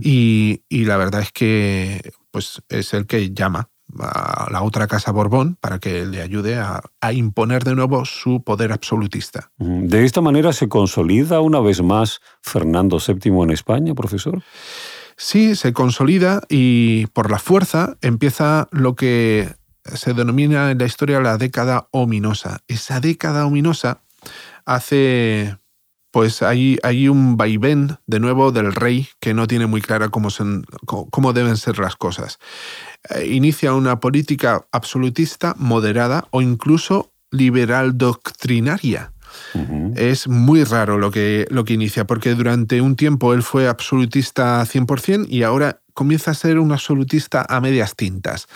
Y, 0.00 0.62
y 0.68 0.84
la 0.84 0.96
verdad 0.96 1.22
es 1.22 1.32
que 1.32 2.12
pues, 2.30 2.62
es 2.68 2.94
el 2.94 3.06
que 3.06 3.30
llama 3.32 3.69
a 3.98 4.48
la 4.50 4.62
otra 4.62 4.86
casa 4.86 5.12
Borbón 5.12 5.56
para 5.60 5.78
que 5.78 6.06
le 6.06 6.22
ayude 6.22 6.56
a, 6.56 6.82
a 7.00 7.12
imponer 7.12 7.64
de 7.64 7.74
nuevo 7.74 8.04
su 8.04 8.42
poder 8.42 8.72
absolutista. 8.72 9.50
Ujú. 9.58 9.82
De 9.84 10.04
esta 10.04 10.20
manera 10.20 10.52
se 10.52 10.68
consolida 10.68 11.40
una 11.40 11.60
vez 11.60 11.82
más 11.82 12.20
Fernando 12.42 12.98
VII 12.98 13.42
en 13.42 13.50
España, 13.50 13.94
profesor. 13.94 14.42
Sí, 15.16 15.54
se 15.54 15.72
consolida 15.72 16.42
y 16.48 17.06
por 17.08 17.30
la 17.30 17.38
fuerza 17.38 17.96
empieza 18.00 18.68
lo 18.70 18.96
que 18.96 19.54
se 19.84 20.14
denomina 20.14 20.70
en 20.70 20.78
la 20.78 20.86
historia 20.86 21.20
la 21.20 21.36
década 21.36 21.88
ominosa. 21.90 22.60
Esa 22.68 23.00
década 23.00 23.46
ominosa 23.46 24.02
hace 24.64 25.58
pues 26.10 26.42
hay, 26.42 26.78
hay, 26.82 27.08
un 27.08 27.36
vaivén 27.36 27.98
de 28.06 28.18
nuevo 28.18 28.50
del 28.50 28.74
rey 28.74 29.08
que 29.20 29.32
no 29.32 29.46
tiene 29.46 29.66
muy 29.66 29.80
clara 29.80 30.08
cómo, 30.08 30.28
cómo 30.86 31.32
deben 31.32 31.56
ser 31.56 31.78
las 31.78 31.94
cosas. 31.94 32.38
Inicia 33.24 33.74
una 33.74 33.98
política 34.00 34.66
absolutista, 34.72 35.54
moderada 35.58 36.26
o 36.30 36.42
incluso 36.42 37.12
liberal 37.30 37.96
doctrinaria. 37.96 39.12
Es 39.94 40.28
muy 40.28 40.64
raro 40.64 40.98
lo 40.98 41.10
que, 41.10 41.46
lo 41.50 41.64
que 41.64 41.74
inicia, 41.74 42.04
porque 42.04 42.34
durante 42.34 42.80
un 42.80 42.96
tiempo 42.96 43.32
él 43.32 43.42
fue 43.42 43.68
absolutista 43.68 44.60
100% 44.64 45.26
y 45.28 45.44
ahora 45.44 45.80
comienza 46.00 46.30
a 46.30 46.34
ser 46.34 46.58
un 46.58 46.72
absolutista 46.72 47.44
a 47.46 47.60
medias 47.60 47.94
tintas. 47.94 48.48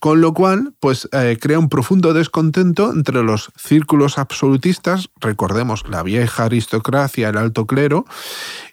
Con 0.00 0.20
lo 0.20 0.34
cual, 0.34 0.74
pues 0.80 1.08
eh, 1.12 1.38
crea 1.40 1.56
un 1.56 1.68
profundo 1.68 2.12
descontento 2.12 2.90
entre 2.90 3.22
los 3.22 3.52
círculos 3.56 4.18
absolutistas, 4.18 5.08
recordemos 5.20 5.88
la 5.88 6.02
vieja 6.02 6.46
aristocracia, 6.46 7.28
el 7.28 7.36
alto 7.36 7.68
clero, 7.68 8.06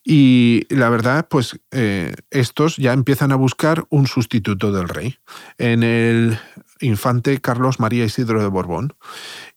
y 0.04 0.66
la 0.70 0.90
verdad, 0.90 1.28
pues 1.30 1.60
eh, 1.70 2.16
estos 2.32 2.78
ya 2.78 2.94
empiezan 2.94 3.32
a 3.32 3.36
buscar 3.36 3.86
un 3.90 4.08
sustituto 4.08 4.72
del 4.72 4.90
rey 4.90 5.20
en 5.60 5.84
el 5.84 6.40
infante 6.80 7.40
Carlos 7.40 7.80
María 7.80 8.04
Isidro 8.04 8.42
de 8.42 8.48
Borbón. 8.48 8.96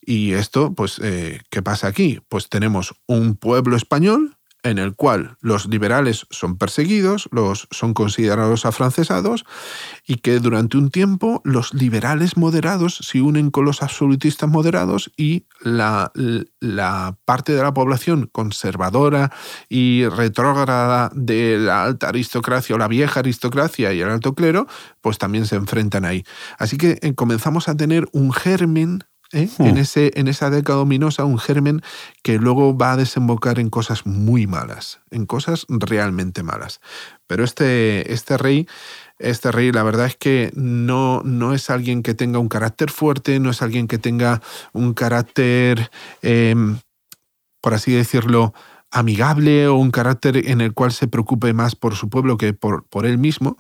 Y 0.03 0.33
esto, 0.33 0.75
pues, 0.75 1.01
eh, 1.03 1.41
¿qué 1.49 1.63
pasa 1.63 1.87
aquí? 1.87 2.21
Pues 2.29 2.51
tenemos 2.51 2.95
un 3.07 3.37
pueblo 3.37 3.75
español 3.75 4.37
en 4.63 4.79
el 4.79 4.95
cual 4.95 5.37
los 5.41 5.67
liberales 5.67 6.27
son 6.31 6.57
perseguidos, 6.57 7.29
los 7.33 7.69
son 7.71 7.95
considerados 7.95 8.67
afrancesados 8.67 9.45
y 10.07 10.17
que 10.17 10.39
durante 10.39 10.77
un 10.77 10.91
tiempo 10.91 11.41
los 11.45 11.75
liberales 11.75 12.37
moderados 12.37 12.97
se 12.97 13.21
unen 13.21 13.51
con 13.51 13.65
los 13.65 13.83
absolutistas 13.83 14.49
moderados 14.49 15.11
y 15.17 15.47
la, 15.61 16.13
la 16.61 17.17
parte 17.25 17.55
de 17.55 17.63
la 17.63 17.75
población 17.75 18.29
conservadora 18.31 19.33
y 19.69 20.07
retrógrada 20.07 21.11
de 21.15 21.59
la 21.59 21.85
alta 21.85 22.09
aristocracia 22.09 22.75
o 22.75 22.79
la 22.79 22.89
vieja 22.89 23.21
aristocracia 23.21 23.93
y 23.93 24.01
el 24.01 24.09
alto 24.09 24.35
clero, 24.35 24.67
pues 25.01 25.19
también 25.19 25.47
se 25.47 25.57
enfrentan 25.57 26.05
ahí. 26.05 26.25
Así 26.59 26.77
que 26.77 26.99
eh, 27.03 27.15
comenzamos 27.15 27.69
a 27.69 27.77
tener 27.77 28.09
un 28.13 28.33
germen 28.33 29.05
¿eh? 29.33 29.49
Hmm. 29.59 29.67
en, 29.67 29.79
ese, 29.79 30.13
en 30.15 30.29
esa 30.29 30.51
década 30.51 30.81
ominosa, 30.81 31.25
un 31.25 31.39
germen 31.39 31.83
que 32.23 32.39
luego 32.39 32.77
va 32.77 32.93
a 32.93 32.97
desembocar 32.97 33.59
en 33.59 33.71
cosas 33.71 34.07
muy 34.07 34.47
malas, 34.47 35.01
en 35.11 35.27
cosas 35.27 35.67
realmente 35.69 36.43
malas. 36.43 36.81
Pero 37.27 37.45
este, 37.45 38.13
este 38.13 38.37
rey, 38.37 38.67
este 39.19 39.53
rey, 39.53 39.73
la 39.73 39.83
verdad 39.83 40.07
es 40.07 40.17
que 40.17 40.51
no, 40.55 41.23
no 41.25 41.55
es 41.55 41.71
alguien 41.71 42.03
que 42.03 42.15
tenga 42.15 42.39
un 42.39 42.49
carácter 42.49 42.91
fuerte, 42.91 43.41
no 43.41 43.51
es 43.51 43.63
alguien 43.63 43.87
que 43.87 43.99
tenga 43.99 44.41
un 44.73 44.95
carácter, 44.95 45.91
em, 46.23 46.79
por 47.61 47.75
así 47.75 47.93
decirlo, 47.93 48.55
amigable 48.91 49.69
o 49.69 49.77
un 49.77 49.91
carácter 49.91 50.49
en 50.49 50.61
el 50.61 50.75
cual 50.75 50.93
se 50.93 51.07
preocupe 51.07 51.53
más 51.53 51.77
por 51.77 51.95
su 51.95 52.09
pueblo 52.09 52.37
que 52.37 52.53
por, 52.53 52.85
por 52.89 53.07
él 53.07 53.19
mismo. 53.19 53.57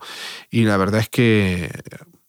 Y 0.51 0.65
la 0.65 0.77
verdad 0.77 1.01
es 1.01 1.09
que 1.09 1.71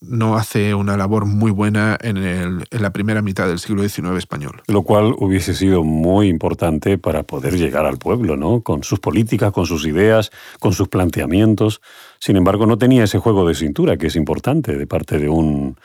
no 0.01 0.35
hace 0.35 0.73
una 0.73 0.97
labor 0.97 1.25
muy 1.25 1.51
buena 1.51 1.97
en, 2.01 2.63
la 2.71 2.89
primera 2.91 3.21
mitad 3.21 3.47
del 3.47 3.59
siglo 3.59 3.87
XIX 3.87 4.17
español. 4.17 4.63
Lo 4.67 4.83
cual 4.83 5.13
hubiese 5.17 5.53
sido 5.53 5.83
muy 5.83 6.27
importante 6.27 6.97
para 6.97 7.23
poder 7.23 7.57
llegar 7.57 7.85
al 7.85 7.97
pueblo, 7.97 8.35
¿no? 8.35 8.61
Con 8.61 8.83
sus 8.83 8.99
políticas, 8.99 9.51
con 9.51 9.65
sus 9.65 9.85
ideas, 9.85 10.31
con 10.59 10.73
sus 10.73 10.87
planteamientos. 10.87 11.81
Sin 12.19 12.35
embargo, 12.35 12.65
no 12.65 12.77
tenía 12.77 13.03
ese 13.03 13.19
juego 13.19 13.47
de 13.47 13.55
cintura 13.55 13.97
que 13.97 14.07
es 14.07 14.15
importante 14.15 14.75
de 14.75 14.87
parte 14.87 15.19
de 15.19 15.29
un, 15.29 15.77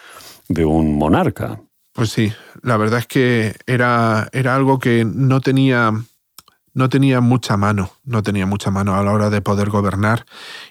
de 0.49 0.65
un 0.65 0.97
monarca. 0.97 1.61
Pues 1.93 2.11
sí, 2.11 2.33
la 2.63 2.77
verdad 2.77 3.01
es 3.01 3.07
que 3.07 3.55
era, 3.67 4.29
era 4.33 4.57
algo 4.57 4.79
que 4.79 5.05
no 5.05 5.41
tenía 5.41 5.93
no 6.77 6.91
tenía 6.91 7.23
mucha 7.23 7.57
mano, 7.57 7.91
no 8.05 8.23
tenía 8.23 8.45
mucha 8.45 8.71
mano 8.71 8.97
a 8.97 9.03
la 9.03 9.11
hora 9.11 9.31
de 9.31 9.41
poder 9.41 9.71
gobernar 9.71 10.27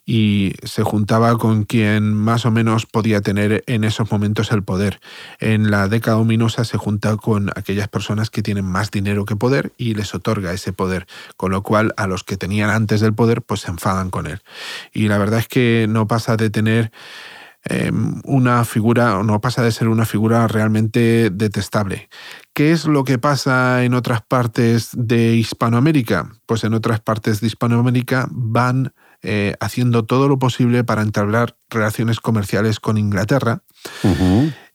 y 0.06 0.54
se 0.62 0.84
juntaba 0.84 1.36
con 1.40 1.64
quien 1.64 2.14
más 2.14 2.46
o 2.46 2.52
menos 2.52 2.86
podía 2.86 3.22
tener 3.22 3.64
en 3.66 3.84
esos 3.84 4.12
momentos 4.12 4.52
el 4.52 4.62
poder. 4.62 5.00
En 5.40 5.72
la 5.72 5.88
década 5.88 6.18
ominosa 6.18 6.64
se 6.64 6.78
junta 6.78 7.18
con 7.18 7.50
aquellas 7.56 7.88
personas 7.88 8.30
que 8.30 8.44
tienen 8.44 8.66
más 8.66 8.92
dinero 8.92 9.26
que 9.26 9.36
poder 9.36 9.74
y 9.78 9.96
les 9.96 10.14
otorga 10.14 10.54
ese 10.54 10.74
poder, 10.74 11.08
con 11.38 11.52
lo 11.52 11.64
cual 11.64 11.92
a 11.98 12.06
los 12.06 12.24
que 12.24 12.38
tenían 12.38 12.70
antes 12.70 13.02
del 13.02 13.16
poder 13.16 13.42
pues 13.42 13.62
se 13.62 13.72
enfadan 13.72 14.12
con 14.12 14.28
él. 14.28 14.42
Y 14.94 15.08
la 15.08 15.18
verdad 15.18 15.40
es 15.40 15.48
que 15.48 15.88
no 15.90 16.08
pasa 16.08 16.38
de 16.38 16.52
tener 16.52 16.92
em, 17.67 18.22
una 18.24 18.63
figura, 18.65 19.22
no 19.24 19.41
pasa 19.41 19.63
de 19.63 19.72
ser 19.72 19.88
una 19.88 20.05
figura 20.05 20.48
realmente 20.48 21.29
detestable. 21.31 22.10
¿Qué 22.53 22.72
es 22.72 22.86
lo 22.86 23.03
que 23.03 23.17
pasa 23.17 23.84
en 23.84 23.93
otras 23.93 24.22
partes 24.22 24.89
de 24.93 25.36
Hispanoamérica? 25.36 26.31
Pues 26.45 26.63
en 26.63 26.74
otras 26.74 27.00
partes 27.00 27.41
de 27.41 27.48
Hispanoamérica 27.48 28.27
van 28.31 28.93
eh, 29.27 29.55
haciendo 29.60 30.05
todo 30.05 30.27
lo 30.27 30.38
posible 30.38 30.84
para 30.84 31.01
entablar 31.01 31.57
relaciones 31.72 32.19
comerciales 32.19 32.79
con 32.79 33.00
Inglaterra. 33.00 33.63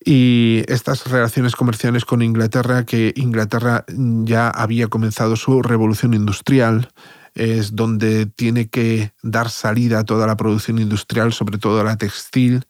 Y 0.03 0.63
estas 0.67 1.09
relaciones 1.09 1.55
comerciales 1.55 2.03
con 2.03 2.21
Inglaterra, 2.21 2.85
que 2.85 3.13
Inglaterra 3.15 3.85
ya 3.87 4.49
había 4.49 4.87
comenzado 4.87 5.37
su 5.37 5.61
revolución 5.61 6.13
industrial, 6.13 6.89
es 7.35 7.75
donde 7.75 8.25
tiene 8.25 8.67
que 8.67 9.13
dar 9.23 9.49
salida 9.49 9.99
a 9.99 10.03
toda 10.03 10.27
la 10.27 10.37
producción 10.37 10.79
industrial, 10.79 11.33
sobre 11.33 11.57
todo 11.57 11.83
la 11.83 11.97
textil 11.97 12.65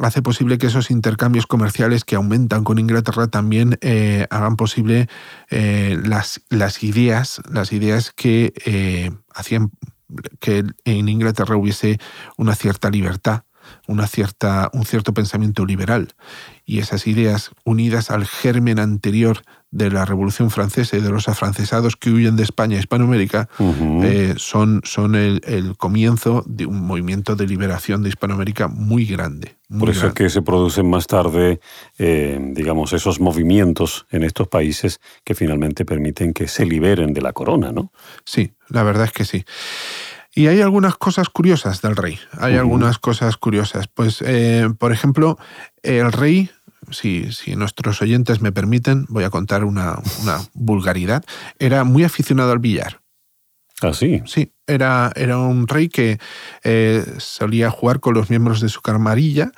hace 0.00 0.22
posible 0.22 0.58
que 0.58 0.66
esos 0.66 0.90
intercambios 0.90 1.46
comerciales 1.46 2.04
que 2.04 2.16
aumentan 2.16 2.64
con 2.64 2.78
Inglaterra 2.78 3.28
también 3.28 3.78
eh, 3.80 4.26
hagan 4.30 4.56
posible 4.56 5.08
eh, 5.50 5.98
las, 6.04 6.42
las, 6.50 6.82
ideas, 6.82 7.40
las 7.50 7.72
ideas 7.72 8.12
que 8.14 8.52
eh, 8.64 9.10
hacían 9.34 9.70
que 10.40 10.64
en 10.84 11.08
Inglaterra 11.08 11.56
hubiese 11.56 11.98
una 12.36 12.54
cierta 12.54 12.90
libertad, 12.90 13.42
una 13.88 14.06
cierta, 14.06 14.70
un 14.72 14.84
cierto 14.84 15.12
pensamiento 15.14 15.66
liberal. 15.66 16.14
Y 16.64 16.78
esas 16.78 17.06
ideas, 17.06 17.50
unidas 17.64 18.10
al 18.10 18.24
germen 18.24 18.78
anterior 18.78 19.42
de 19.76 19.90
la 19.90 20.04
Revolución 20.04 20.50
Francesa 20.50 20.96
y 20.96 21.00
de 21.00 21.10
los 21.10 21.28
afrancesados 21.28 21.96
que 21.96 22.10
huyen 22.10 22.36
de 22.36 22.42
España 22.42 22.76
a 22.76 22.80
Hispanoamérica 22.80 23.48
eh, 24.02 24.34
son, 24.36 24.80
son 24.84 25.14
el, 25.14 25.40
comienzo 25.76 26.42
de 26.46 26.66
un 26.66 26.86
movimiento 26.86 27.36
de 27.36 27.46
liberación 27.46 28.02
de 28.02 28.08
Hispanoamérica 28.08 28.68
muy 28.68 29.04
grande. 29.04 29.56
Por 29.78 29.90
eso 29.90 30.06
es 30.06 30.14
que 30.14 30.30
se 30.30 30.42
producen 30.42 30.88
más 30.88 31.06
tarde, 31.06 31.60
eh, 31.98 32.38
digamos, 32.52 32.92
esos 32.92 33.20
movimientos 33.20 34.06
en 34.10 34.22
estos 34.22 34.48
países 34.48 35.00
que 35.24 35.34
finalmente 35.34 35.84
permiten 35.84 36.32
que 36.32 36.48
se 36.48 36.64
liberen 36.64 37.12
de 37.12 37.20
la 37.20 37.32
corona, 37.32 37.72
¿no? 37.72 37.92
Sí, 38.24 38.52
la 38.68 38.82
verdad 38.82 39.04
es 39.04 39.12
que 39.12 39.24
sí. 39.24 39.44
Y 40.34 40.48
hay 40.48 40.60
algunas 40.60 40.96
cosas 40.96 41.30
curiosas 41.30 41.82
del 41.82 41.96
rey. 41.96 42.18
Hay 42.38 42.56
algunas 42.56 42.98
cosas 42.98 43.38
curiosas. 43.38 43.88
Pues, 43.88 44.22
eh, 44.24 44.68
por 44.78 44.92
ejemplo, 44.92 45.38
el 45.82 46.12
rey 46.12 46.50
si, 46.90 47.28
nuestros 47.56 48.02
oyentes 48.02 48.40
me 48.40 48.52
permiten, 48.52 49.06
voy 49.08 49.24
a 49.24 49.30
contar 49.30 49.64
una, 49.64 49.98
vulgaridad, 50.54 51.24
era 51.58 51.84
muy 51.84 52.04
aficionado 52.04 52.52
al 52.52 52.58
billar. 52.58 53.00
¿Ah, 53.82 53.92
sí? 53.92 54.22
Sí, 54.24 54.52
era, 54.66 55.12
era 55.16 55.38
un 55.38 55.68
rey 55.68 55.90
que 55.90 56.18
eh, 56.64 57.04
solía 57.18 57.70
jugar 57.70 58.00
con 58.00 58.14
los 58.14 58.30
miembros 58.30 58.62
de 58.62 58.70
su 58.70 58.80
camarilla 58.80 59.52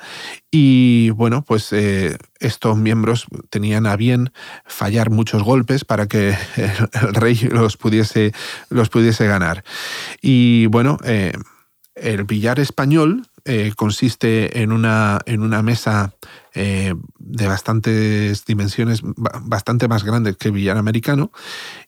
y 0.51 1.11
bueno, 1.11 1.45
pues 1.45 1.71
eh, 1.71 2.17
estos 2.41 2.75
miembros 2.75 3.27
tenían 3.49 3.87
a 3.87 3.95
bien 3.95 4.33
fallar 4.65 5.09
muchos 5.09 5.41
golpes 5.41 5.85
para 5.85 6.07
que 6.07 6.35
el, 6.57 7.13
rey 7.13 7.35
los 7.49 7.77
pudiese, 7.77 8.33
los 8.69 8.89
pudiese 8.89 9.25
ganar. 9.25 9.63
Y 10.21 10.65
bueno, 10.65 10.97
eh, 11.05 11.31
el 11.95 12.23
billar 12.23 12.59
español 12.59 13.27
consiste 13.75 14.61
en 14.61 14.71
una, 14.71 15.19
en 15.25 15.41
una 15.41 15.61
mesa 15.61 16.13
eh, 16.55 16.95
de 17.19 17.47
bastantes 17.47 18.43
dimensiones, 18.45 19.01
bastante 19.03 19.87
más 19.87 20.03
grandes 20.03 20.35
que 20.35 20.47
el 20.47 20.55
billar 20.55 20.77
americano 20.77 21.31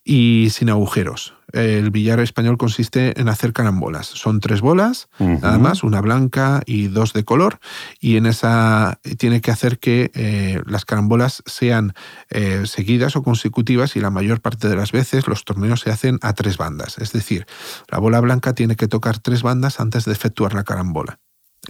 y 0.03 0.49
sin 0.51 0.69
agujeros. 0.69 1.33
El 1.51 1.89
billar 1.89 2.19
español 2.19 2.57
consiste 2.57 3.19
en 3.19 3.27
hacer 3.27 3.53
carambolas. 3.53 4.05
Son 4.05 4.39
tres 4.39 4.61
bolas, 4.61 5.09
nada 5.19 5.57
más, 5.57 5.83
una 5.83 5.99
blanca 5.99 6.61
y 6.65 6.87
dos 6.87 7.11
de 7.11 7.25
color, 7.25 7.59
y 7.99 8.17
en 8.17 8.27
esa 8.27 8.99
tiene 9.17 9.41
que 9.41 9.51
hacer 9.51 9.79
que 9.79 10.11
eh, 10.13 10.61
las 10.67 10.85
carambolas 10.85 11.41
sean 11.45 11.93
eh, 12.29 12.61
seguidas 12.65 13.15
o 13.15 13.23
consecutivas 13.23 13.95
y 13.95 13.99
la 13.99 14.11
mayor 14.11 14.41
parte 14.41 14.69
de 14.69 14.75
las 14.75 14.91
veces 14.91 15.27
los 15.27 15.43
torneos 15.43 15.81
se 15.81 15.89
hacen 15.89 16.19
a 16.21 16.33
tres 16.33 16.57
bandas. 16.57 16.97
Es 16.99 17.11
decir, 17.11 17.45
la 17.89 17.97
bola 17.97 18.21
blanca 18.21 18.53
tiene 18.53 18.75
que 18.75 18.87
tocar 18.87 19.19
tres 19.19 19.41
bandas 19.41 19.79
antes 19.79 20.05
de 20.05 20.13
efectuar 20.13 20.53
la 20.53 20.63
carambola 20.63 21.19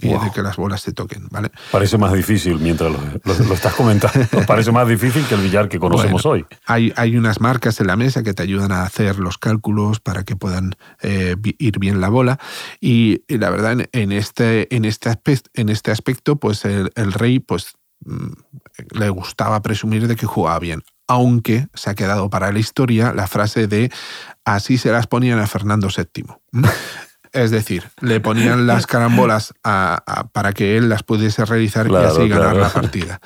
y 0.00 0.08
de 0.08 0.30
que 0.34 0.42
las 0.42 0.56
bolas 0.56 0.80
se 0.80 0.92
toquen, 0.92 1.28
¿vale? 1.30 1.50
Parece 1.70 1.98
más 1.98 2.12
difícil 2.12 2.58
mientras 2.58 2.90
lo, 2.92 3.54
estás 3.54 3.74
comentando. 3.74 4.26
Parece 4.46 4.72
más 4.72 4.88
difícil 4.88 5.26
que 5.26 5.34
el 5.34 5.42
billar 5.42 5.68
que 5.68 5.78
conocemos 5.78 6.24
hoy. 6.24 6.46
Hay, 6.66 6.92
hay 6.96 7.16
unas 7.16 7.40
marcas 7.40 7.78
en 7.80 7.88
la 7.88 7.96
mesa 7.96 8.22
que 8.22 8.32
te 8.32 8.42
ayudan 8.42 8.72
a 8.72 8.84
hacer 8.84 9.18
los 9.18 9.36
cálculos 9.36 10.00
para 10.00 10.24
que 10.24 10.34
puedan 10.34 10.76
eh, 11.02 11.36
ir 11.58 11.78
bien 11.78 12.00
la 12.00 12.08
bola. 12.08 12.38
Y, 12.80 13.22
la 13.28 13.50
verdad, 13.50 13.86
en, 13.92 14.12
este, 14.12 14.74
en, 14.74 14.86
este, 14.86 15.10
aspecto, 15.10 15.50
en 15.54 15.68
este 15.68 15.90
aspecto, 15.90 16.36
pues 16.36 16.64
el, 16.64 17.12
rey, 17.12 17.38
pues 17.38 17.74
mm, 18.06 18.32
le 18.98 19.10
gustaba 19.10 19.60
presumir 19.60 20.08
de 20.08 20.16
que 20.16 20.26
jugaba 20.26 20.58
bien. 20.58 20.82
aunque 21.06 21.66
se 21.74 21.90
ha 21.90 21.94
quedado 21.94 22.30
para 22.30 22.50
la 22.52 22.58
historia 22.58 23.12
la 23.12 23.26
frase 23.26 23.66
de 23.66 23.92
así 24.46 24.78
se 24.78 24.90
las 24.90 25.06
ponían 25.06 25.38
a 25.38 25.46
Fernando 25.46 25.88
VII. 25.94 26.24
Es 27.32 27.50
decir, 27.50 27.84
le 28.00 28.20
ponían 28.20 28.66
las 28.66 28.86
carambolas 28.88 29.54
para 29.62 30.52
que 30.52 30.76
él 30.76 30.88
las 30.88 31.02
pudiese 31.02 31.44
realizar 31.44 31.90
y 31.90 31.94
así 31.94 32.28
ganar 32.28 32.56
la 32.56 32.68
partida. 32.68 33.20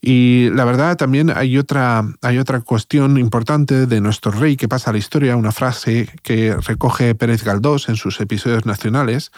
Y 0.00 0.48
la 0.50 0.64
verdad 0.64 0.96
también 0.96 1.30
hay 1.34 1.58
otra, 1.58 2.02
hay 2.22 2.38
otra 2.38 2.60
cuestión 2.60 3.18
importante 3.18 3.86
de 3.86 4.00
nuestro 4.00 4.32
rey 4.32 4.56
que 4.56 4.68
pasa 4.68 4.90
a 4.90 4.92
la 4.94 4.98
historia, 4.98 5.36
una 5.36 5.52
frase 5.52 6.08
que 6.22 6.56
recoge 6.56 7.14
Pérez 7.14 7.44
Galdós 7.44 7.88
en 7.88 7.96
sus 7.96 8.20
episodios 8.20 8.64
nacionales. 8.64 9.32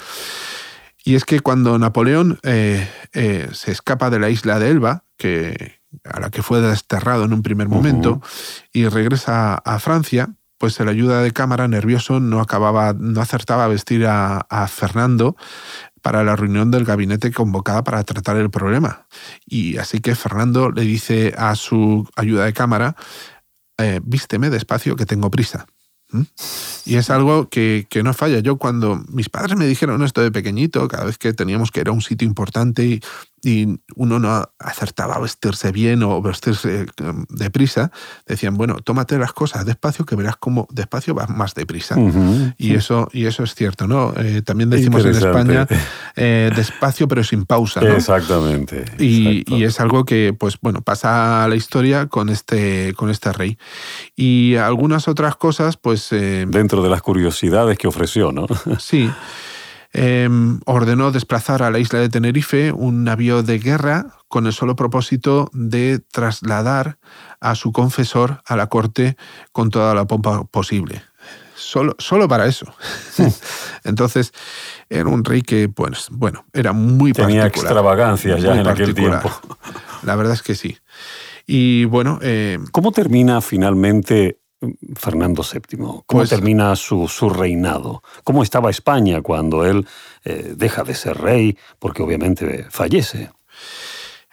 Y 1.04 1.14
es 1.14 1.24
que 1.24 1.40
cuando 1.40 1.78
Napoleón 1.78 2.38
eh, 2.42 2.88
eh, 3.14 3.48
se 3.52 3.72
escapa 3.72 4.10
de 4.10 4.20
la 4.20 4.30
isla 4.30 4.58
de 4.58 4.70
Elba, 4.70 5.04
que, 5.16 5.80
a 6.04 6.20
la 6.20 6.30
que 6.30 6.42
fue 6.42 6.60
desterrado 6.60 7.24
en 7.24 7.32
un 7.32 7.42
primer 7.42 7.68
momento, 7.68 8.20
y 8.72 8.86
regresa 8.86 9.54
a 9.54 9.78
Francia, 9.78 10.28
pues 10.58 10.78
el 10.80 10.88
ayuda 10.88 11.22
de 11.22 11.32
cámara, 11.32 11.68
nervioso, 11.68 12.20
no 12.20 12.40
acababa, 12.40 12.92
no 12.92 13.20
acertaba 13.20 13.64
a 13.64 13.68
vestir 13.68 14.06
a, 14.06 14.66
Fernando 14.68 15.36
para 16.02 16.24
la 16.24 16.36
reunión 16.36 16.70
del 16.70 16.84
gabinete 16.84 17.32
convocada 17.32 17.84
para 17.84 18.02
tratar 18.04 18.36
el 18.36 18.50
problema. 18.50 19.06
Y 19.46 19.78
así 19.78 20.00
que 20.00 20.14
Fernando 20.14 20.70
le 20.70 20.82
dice 20.82 21.34
a 21.38 21.54
su 21.54 22.08
ayuda 22.16 22.44
de 22.44 22.52
cámara, 22.52 22.96
eh, 23.78 24.00
vísteme 24.02 24.50
despacio 24.50 24.96
que 24.96 25.06
tengo 25.06 25.30
prisa. 25.30 25.66
¿Mm? 26.10 26.22
Y 26.86 26.96
es 26.96 27.10
algo 27.10 27.48
que, 27.48 27.86
que, 27.90 28.02
no 28.02 28.14
falla. 28.14 28.38
Yo 28.40 28.56
cuando 28.56 29.04
mis 29.08 29.28
padres 29.28 29.56
me 29.56 29.66
dijeron 29.66 30.02
esto 30.02 30.22
de 30.22 30.32
pequeñito, 30.32 30.88
cada 30.88 31.04
vez 31.04 31.18
que 31.18 31.34
teníamos 31.34 31.70
que 31.70 31.80
ir 31.80 31.88
a 31.88 31.92
un 31.92 32.00
sitio 32.00 32.26
importante 32.26 32.84
y, 32.84 33.00
y 33.42 33.80
uno 33.94 34.18
no 34.18 34.50
acertaba 34.58 35.16
a 35.16 35.20
vestirse 35.20 35.72
bien 35.72 36.02
o 36.02 36.20
vestirse 36.20 36.86
um, 37.02 37.24
deprisa, 37.28 37.90
decían, 38.26 38.56
bueno, 38.56 38.76
tómate 38.76 39.18
las 39.18 39.32
cosas 39.32 39.64
despacio 39.64 40.04
que 40.04 40.16
verás 40.16 40.36
cómo 40.36 40.66
despacio 40.70 41.14
vas 41.14 41.28
más 41.28 41.54
deprisa. 41.54 41.96
y, 42.56 42.74
eso, 42.74 43.08
y 43.12 43.26
eso 43.26 43.42
es 43.44 43.54
cierto, 43.54 43.86
¿no? 43.86 44.12
Eh, 44.16 44.42
también 44.42 44.70
decimos 44.70 45.04
en 45.04 45.14
España, 45.14 45.66
eh, 46.16 46.50
despacio 46.54 47.06
pero 47.08 47.22
sin 47.24 47.44
pausa. 47.44 47.80
¿no? 47.80 47.88
Exactamente. 47.88 48.84
Y, 48.98 49.44
y, 49.54 49.64
es 49.64 49.80
algo 49.80 50.04
que, 50.04 50.34
pues 50.38 50.58
bueno, 50.60 50.82
pasa 50.82 51.44
a 51.44 51.48
la 51.48 51.56
historia 51.56 52.06
con 52.06 52.28
este, 52.28 52.94
con 52.94 53.10
este 53.10 53.32
rey. 53.32 53.58
Y 54.16 54.56
algunas 54.56 55.08
otras 55.08 55.36
cosas, 55.36 55.76
pues... 55.76 56.12
Eh, 56.12 56.46
Dentro 56.48 56.82
de 56.82 56.90
las 56.90 57.02
curiosidades 57.02 57.78
que 57.78 57.86
ofreció, 57.86 58.32
¿no? 58.32 58.46
sí. 58.78 59.10
Em, 59.92 60.60
ordenó 60.66 61.10
desplazar 61.10 61.62
a 61.62 61.70
la 61.70 61.78
isla 61.78 61.98
de 61.98 62.10
Tenerife 62.10 62.72
un 62.72 63.04
navío 63.04 63.42
de 63.42 63.58
guerra 63.58 64.18
con 64.28 64.46
el 64.46 64.52
solo 64.52 64.76
propósito 64.76 65.48
de 65.54 65.98
trasladar 65.98 66.98
a 67.40 67.54
su 67.54 67.72
confesor 67.72 68.42
a 68.44 68.56
la 68.56 68.66
corte 68.66 69.16
con 69.52 69.70
toda 69.70 69.94
la 69.94 70.06
pompa 70.06 70.44
posible. 70.44 71.02
Solo, 71.54 71.96
solo 71.98 72.28
para 72.28 72.46
eso. 72.46 72.66
Entonces, 73.84 74.32
era 74.90 75.08
un 75.08 75.24
rey 75.24 75.42
que, 75.42 75.68
pues, 75.68 76.08
bueno, 76.10 76.44
era 76.52 76.72
muy 76.72 77.12
Tenía 77.12 77.46
extravagancias 77.46 78.42
ya 78.42 78.60
en 78.60 78.66
aquel 78.66 78.94
tiempo. 78.94 79.30
La 80.02 80.16
verdad 80.16 80.34
es 80.34 80.42
que 80.42 80.54
sí. 80.54 80.76
Y 81.46 81.86
bueno. 81.86 82.18
Eh, 82.22 82.58
¿Cómo 82.72 82.92
termina 82.92 83.40
finalmente 83.40 84.38
Fernando 84.96 85.42
VII? 85.42 85.78
¿Cómo 85.78 86.04
pues 86.06 86.30
termina 86.30 86.74
su, 86.76 87.06
reinado? 87.30 88.02
¿Cómo 88.24 88.42
estaba 88.42 88.70
España 88.70 89.22
cuando 89.22 89.64
él 89.64 89.86
eh, 90.24 90.54
deja 90.56 90.84
de 90.84 90.94
ser 90.94 91.18
rey? 91.18 91.56
Porque 91.78 92.02
obviamente 92.02 92.66
fallece. 92.70 93.30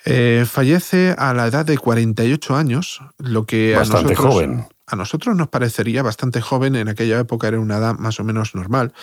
Eh, 0.05 0.46
fallece 0.48 1.15
a 1.17 1.34
la 1.34 1.48
edad 1.48 1.65
de 1.65 1.77
48 1.77 2.55
años, 2.55 3.01
lo 3.17 3.46
que 3.46 3.75
bastante 3.75 4.13
a 4.13 4.15
nosotros, 4.15 4.34
joven. 4.34 4.67
A 4.88 4.96
nosotros 4.96 5.36
nos 5.36 5.48
parecería 5.48 6.03
bastante 6.03 6.41
joven, 6.41 6.75
en 6.75 6.89
aquella 6.89 7.20
época 7.20 7.48
era 7.48 7.60
una 7.60 7.77
edad 7.77 7.96
más 7.96 8.20
o 8.20 8.24
menos 8.24 8.55
normal. 8.55 8.94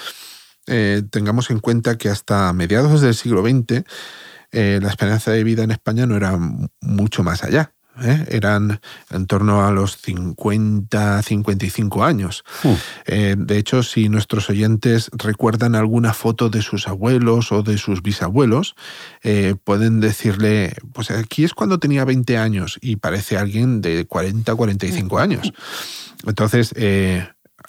Eh, 0.67 1.03
tengamos 1.11 1.51
en 1.51 1.59
cuenta 1.59 1.99
que 1.99 2.09
hasta 2.09 2.53
mediados 2.53 3.01
del 3.01 3.15
siglo 3.15 3.43
XX 3.43 3.85
la 4.53 4.91
esperanza 4.91 5.31
de 5.31 5.45
vida 5.45 5.65
en 5.65 5.71
España 5.71 6.05
no 6.05 6.15
era 6.15 6.39
mucho 6.83 7.23
más 7.23 7.43
allá. 7.43 7.73
¿Eh? 8.01 8.27
eran 8.29 8.81
en 9.11 9.27
torno 9.27 9.67
a 9.67 9.71
los 9.71 9.97
50, 9.99 11.23
55 11.23 12.05
años. 12.05 12.45
Hmm. 12.63 12.75
Eh, 13.07 13.35
de 13.39 13.59
hecho, 13.59 13.83
si 13.83 14.09
nuestros 14.09 14.49
oyentes 14.51 15.11
recuerdan 15.13 15.75
alguna 15.75 16.13
foto 16.15 16.49
de 16.49 16.63
sus 16.63 16.89
abuelos 16.89 17.53
o 17.53 17.63
de 17.63 17.79
sus 17.79 18.03
bisabuelos, 18.03 18.75
eh, 19.23 19.55
pueden 19.63 20.01
decirle, 20.01 20.75
pues 20.93 21.11
aquí 21.11 21.45
es 21.45 21.55
cuando 21.55 21.79
tenía 21.79 22.05
20 22.05 22.39
años 22.39 22.79
y 22.81 22.97
parece 22.97 23.37
alguien 23.37 23.81
de 23.81 24.07
40, 24.07 24.55
45 24.55 25.19
años. 25.19 25.53
Entonces, 26.27 26.75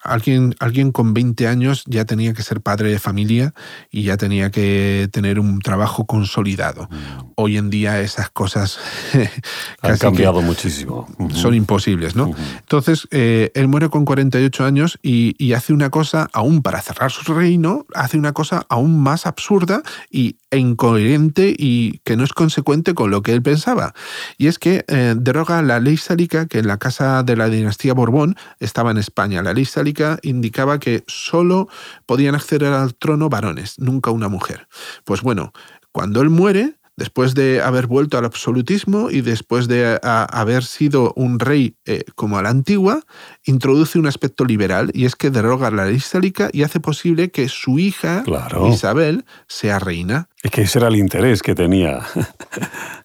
alguien, 0.04 0.56
alguien 0.60 0.92
con 0.92 1.14
20 1.14 1.48
años 1.48 1.84
ya 1.88 2.06
tenía 2.06 2.34
que 2.34 2.44
ser 2.44 2.62
padre 2.62 2.90
de 2.90 3.00
familia 3.00 3.54
y 3.90 4.04
ya 4.04 4.18
tenía 4.18 4.52
que 4.52 5.10
tener 5.12 5.40
un 5.40 5.60
trabajo 5.60 6.06
consolidado. 6.06 6.90
Mm. 6.90 7.32
Hoy 7.36 7.58
en 7.58 7.70
día 7.70 8.02
esas 8.02 8.30
cosas 8.30 8.80
han 9.82 9.98
cambiado 9.98 10.42
muchísimo. 10.42 11.08
Son 11.34 11.54
imposibles, 11.54 12.16
¿no? 12.16 12.32
Entonces, 12.60 13.08
eh, 13.12 13.52
él 13.56 13.68
muere 13.68 13.90
con 13.90 14.06
48 14.06 14.66
años 14.66 15.00
y, 15.02 15.54
hace 15.54 15.72
una 15.72 15.92
cosa, 15.92 16.30
aún 16.34 16.64
para 16.64 16.82
cerrar 16.82 17.12
su 17.12 17.32
reino, 17.34 17.86
hace 17.94 18.18
una 18.18 18.34
cosa 18.34 18.66
aún 18.70 19.00
más 19.02 19.28
absurda 19.28 19.84
y, 20.10 20.38
e 20.50 20.58
incoherente 20.58 21.54
y 21.56 22.00
que 22.04 22.18
no 22.18 22.24
es 22.24 22.34
consecuente 22.34 22.96
con 22.96 23.12
lo 23.12 23.22
que 23.22 23.34
él 23.34 23.44
pensaba. 23.44 23.94
Y 24.38 24.48
es 24.48 24.58
que 24.58 24.84
eh, 24.88 25.14
deroga 25.16 25.62
la 25.62 25.80
ley 25.80 25.98
sálica 25.98 26.48
que 26.48 26.60
en 26.60 26.68
la 26.68 26.78
casa 26.78 27.22
de 27.22 27.36
la 27.36 27.50
dinastía 27.50 27.94
Borbón 27.94 28.36
estaba 28.60 28.92
en 28.92 28.98
España. 28.98 29.44
La 29.44 29.54
ley 29.54 29.66
sálica 29.66 29.93
indicaba 30.22 30.80
que 30.80 31.04
solo 31.08 31.68
podían 32.06 32.36
acceder 32.36 32.72
al 32.74 32.96
trono 32.96 33.30
varones, 33.30 33.80
nunca 33.80 34.12
una 34.12 34.28
mujer. 34.28 34.68
Pues 35.04 35.22
bueno, 35.22 35.54
cuando 35.92 36.22
él 36.22 36.30
muere, 36.30 36.76
después 36.96 37.34
de 37.34 37.62
haber 37.62 37.88
vuelto 37.88 38.18
al 38.18 38.26
absolutismo 38.26 39.10
y 39.10 39.22
después 39.22 39.68
de 39.68 40.00
haber 40.02 40.64
sido 40.64 41.14
un 41.16 41.40
rey 41.40 41.76
eh, 41.86 42.04
como 42.16 42.38
a 42.38 42.44
la 42.44 42.50
antigua, 42.50 43.02
introduce 43.46 43.98
un 43.98 44.08
aspecto 44.08 44.46
liberal 44.46 44.92
y 44.94 45.06
es 45.06 45.16
que 45.16 45.30
deroga 45.30 45.72
la 45.72 45.86
ley 45.86 46.00
sálica 46.00 46.50
y 46.52 46.64
hace 46.64 46.80
posible 46.80 47.32
que 47.32 47.50
su 47.50 47.80
hija, 47.80 48.24
Isabel, 48.72 49.26
sea 49.48 49.80
reina. 49.80 50.30
Es 50.42 50.52
que 50.52 50.62
ese 50.62 50.80
era 50.80 50.88
el 50.88 50.96
interés 50.96 51.42
que 51.42 51.56
tenía. 51.56 52.06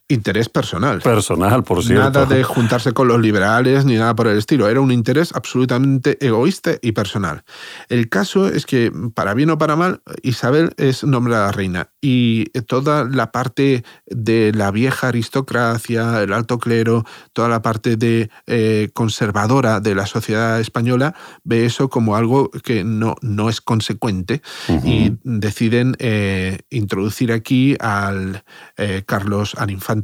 Interés 0.09 0.49
personal. 0.49 1.01
Personal, 1.01 1.63
por 1.65 1.85
cierto. 1.85 2.03
Nada 2.03 2.27
de 2.27 2.43
juntarse 2.43 2.93
con 2.93 3.09
los 3.09 3.21
liberales 3.21 3.85
ni 3.85 3.97
nada 3.97 4.15
por 4.15 4.27
el 4.27 4.39
estilo. 4.39 4.69
Era 4.69 4.81
un 4.81 4.91
interés 4.91 5.35
absolutamente 5.35 6.17
egoísta 6.25 6.73
y 6.81 6.93
personal. 6.93 7.45
El 7.89 8.09
caso 8.09 8.49
es 8.49 8.65
que, 8.65 8.91
para 9.15 9.35
bien 9.35 9.51
o 9.51 9.59
para 9.59 9.77
mal, 9.77 10.01
Isabel 10.23 10.73
es 10.79 11.05
nombrada 11.05 11.53
reina 11.53 11.91
y 12.01 12.45
toda 12.67 13.05
la 13.05 13.33
parte 13.33 13.85
de 14.07 14.53
la 14.55 14.71
vieja 14.71 15.09
aristocracia, 15.09 16.23
el 16.23 16.33
alto 16.33 16.59
clero, 16.59 17.05
toda 17.35 17.49
la 17.49 17.61
parte 17.61 17.97
de 17.97 18.31
eh, 18.47 18.89
conservadora 18.95 19.81
de 19.81 19.95
la 19.95 20.07
sociedad 20.07 20.59
española 20.59 21.15
ve 21.45 21.67
eso 21.67 21.91
como 21.91 22.17
algo 22.17 22.51
que 22.51 22.83
no, 22.83 23.17
no 23.21 23.49
es 23.49 23.61
consecuente 23.61 24.41
y 24.85 25.13
deciden 25.23 25.97
eh, 25.99 26.61
introducir 26.71 27.33
aquí 27.33 27.77
al 27.81 28.45
eh, 28.77 29.03
Carlos, 29.07 29.55
al 29.57 29.71
infante 29.71 29.98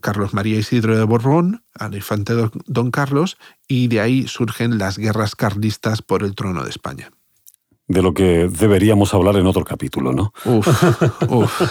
Carlos 0.00 0.34
María 0.34 0.58
Isidro 0.58 0.96
de 0.96 1.04
Borbón, 1.04 1.64
al 1.74 1.94
infante 1.94 2.34
don 2.66 2.90
Carlos, 2.90 3.38
y 3.68 3.88
de 3.88 4.00
ahí 4.00 4.26
surgen 4.28 4.78
las 4.78 4.98
guerras 4.98 5.36
carlistas 5.36 6.02
por 6.02 6.22
el 6.22 6.34
trono 6.34 6.64
de 6.64 6.70
España 6.70 7.10
de 7.90 8.02
lo 8.02 8.14
que 8.14 8.48
deberíamos 8.48 9.14
hablar 9.14 9.34
en 9.34 9.48
otro 9.48 9.64
capítulo, 9.64 10.12
¿no? 10.12 10.32
Uf, 10.44 10.68
uf. 11.28 11.62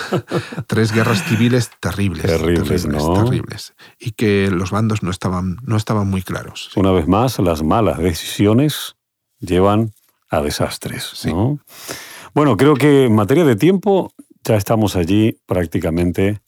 Tres 0.68 0.92
guerras 0.92 1.24
civiles 1.24 1.72
terribles. 1.80 2.26
Terribles, 2.26 2.86
¿no? 2.88 3.24
Terribles. 3.24 3.74
Y 3.98 4.12
que 4.12 4.52
los 4.52 4.70
bandos 4.70 5.02
no 5.02 5.12
estaban, 5.12 5.60
no 5.64 5.78
estaban 5.78 6.10
muy 6.10 6.22
claros. 6.22 6.76
Una 6.76 6.92
vez 6.92 7.08
más, 7.08 7.40
las 7.40 7.64
malas 7.64 8.00
decisiones 8.00 8.98
llevan 9.40 9.94
a 10.30 10.42
desastres, 10.42 11.26
¿no? 11.26 11.60
Bueno, 12.34 12.58
creo 12.58 12.74
que 12.74 13.06
en 13.06 13.16
materia 13.16 13.46
de 13.46 13.56
tiempo 13.56 14.12
ya 14.44 14.58
estamos 14.58 14.98
allí 14.98 15.40
prácticamente 15.46 16.42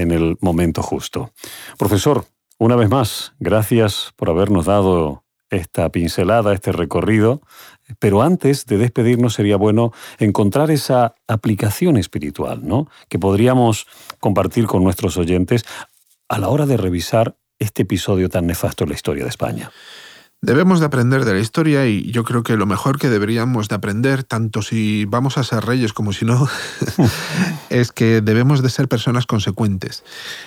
en 0.00 0.10
el 0.10 0.36
momento 0.40 0.82
justo. 0.82 1.32
Profesor, 1.76 2.24
una 2.58 2.76
vez 2.76 2.88
más, 2.88 3.32
gracias 3.38 4.12
por 4.16 4.30
habernos 4.30 4.66
dado 4.66 5.24
esta 5.50 5.88
pincelada, 5.90 6.52
este 6.52 6.72
recorrido, 6.72 7.40
pero 7.98 8.22
antes 8.22 8.66
de 8.66 8.78
despedirnos 8.78 9.34
sería 9.34 9.56
bueno 9.56 9.92
encontrar 10.18 10.70
esa 10.70 11.14
aplicación 11.26 11.96
espiritual, 11.96 12.66
¿no? 12.66 12.88
Que 13.08 13.18
podríamos 13.18 13.86
compartir 14.20 14.66
con 14.66 14.84
nuestros 14.84 15.16
oyentes 15.16 15.64
a 16.28 16.38
la 16.38 16.48
hora 16.48 16.66
de 16.66 16.76
revisar 16.76 17.36
este 17.58 17.82
episodio 17.82 18.28
tan 18.28 18.46
nefasto 18.46 18.84
en 18.84 18.90
la 18.90 18.96
historia 18.96 19.24
de 19.24 19.30
España. 19.30 19.70
Debemos 20.40 20.78
de 20.78 20.86
aprender 20.86 21.24
de 21.24 21.34
la 21.34 21.40
historia 21.40 21.86
y 21.88 22.12
yo 22.12 22.22
creo 22.22 22.44
que 22.44 22.56
lo 22.56 22.64
mejor 22.64 23.00
que 23.00 23.08
deberíamos 23.08 23.68
de 23.68 23.74
aprender, 23.74 24.22
tanto 24.22 24.62
si 24.62 25.04
vamos 25.04 25.36
a 25.36 25.42
ser 25.42 25.64
reyes 25.64 25.92
como 25.92 26.12
si 26.12 26.24
no, 26.24 26.48
es 27.70 27.90
que 27.90 28.20
debemos 28.20 28.62
de 28.62 28.70
ser 28.70 28.86
personas 28.86 29.26
consecuentes. 29.26 30.04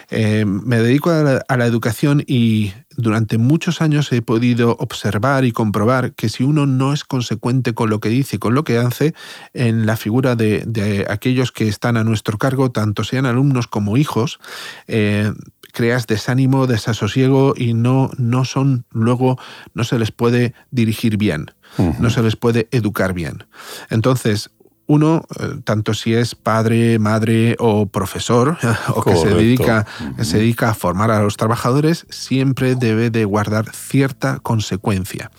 Eh, 0.10 0.46
me 0.46 0.78
dedico 0.78 1.10
a 1.10 1.58
la, 1.58 1.66
educación 1.66 2.24
y, 2.26 2.74
durante 2.98 3.38
muchos 3.38 3.82
años 3.82 4.12
he 4.12 4.22
podido 4.22 4.76
observar 4.80 5.46
y 5.46 5.52
comprobar 5.52 6.14
que 6.14 6.30
si 6.30 6.44
uno 6.44 6.66
no 6.66 6.94
es 6.94 7.04
consecuente 7.04 7.74
con 7.74 7.90
lo 7.90 8.00
que 8.00 8.10
dice 8.10 8.36
y 8.36 8.40
con 8.40 8.54
lo 8.54 8.64
que 8.64 8.78
hace, 8.78 9.14
en 9.54 9.86
la 9.86 9.98
figura 9.98 10.36
de, 10.36 11.06
aquellos 11.10 11.52
que 11.52 11.68
están 11.68 11.98
a 11.98 12.04
nuestro 12.04 12.38
cargo, 12.38 12.72
tanto 12.72 13.04
sean 13.04 13.26
alumnos 13.26 13.68
como 13.68 13.98
hijos, 13.98 14.40
eh, 14.88 15.32
creas 15.72 16.08
desánimo, 16.08 16.68
desasosiego 16.68 17.54
y 17.56 17.74
no, 17.74 18.12
no 18.18 18.46
son 18.46 18.86
luego, 18.92 19.40
no 19.74 19.84
se 19.84 19.98
les 19.98 20.12
puede 20.12 20.54
dirigir 20.70 21.18
bien, 21.18 21.52
no 22.00 22.10
se 22.10 22.22
les 22.22 22.36
puede 22.36 22.68
educar 22.72 23.14
bien. 23.14 23.46
Entonces, 23.90 24.52
uno, 24.88 25.24
eh, 25.40 25.62
tanto 25.64 25.94
si 25.94 26.14
es 26.14 26.36
padre, 26.36 27.00
madre 27.00 27.56
o 27.60 27.88
profesor, 27.88 28.58
o 28.96 29.02
que 29.02 29.16
se 29.16 29.30
dedica, 29.30 29.86
se 30.22 30.38
dedica 30.38 30.70
a 30.70 30.74
formar 30.74 31.12
a 31.12 31.22
los 31.22 31.38
trabajadores, 31.38 32.06
siempre 32.10 32.76
debe 32.76 33.10
de 33.10 33.26
guardar 33.26 33.74
cierta 33.74 34.40
consecuencia. 34.40 35.32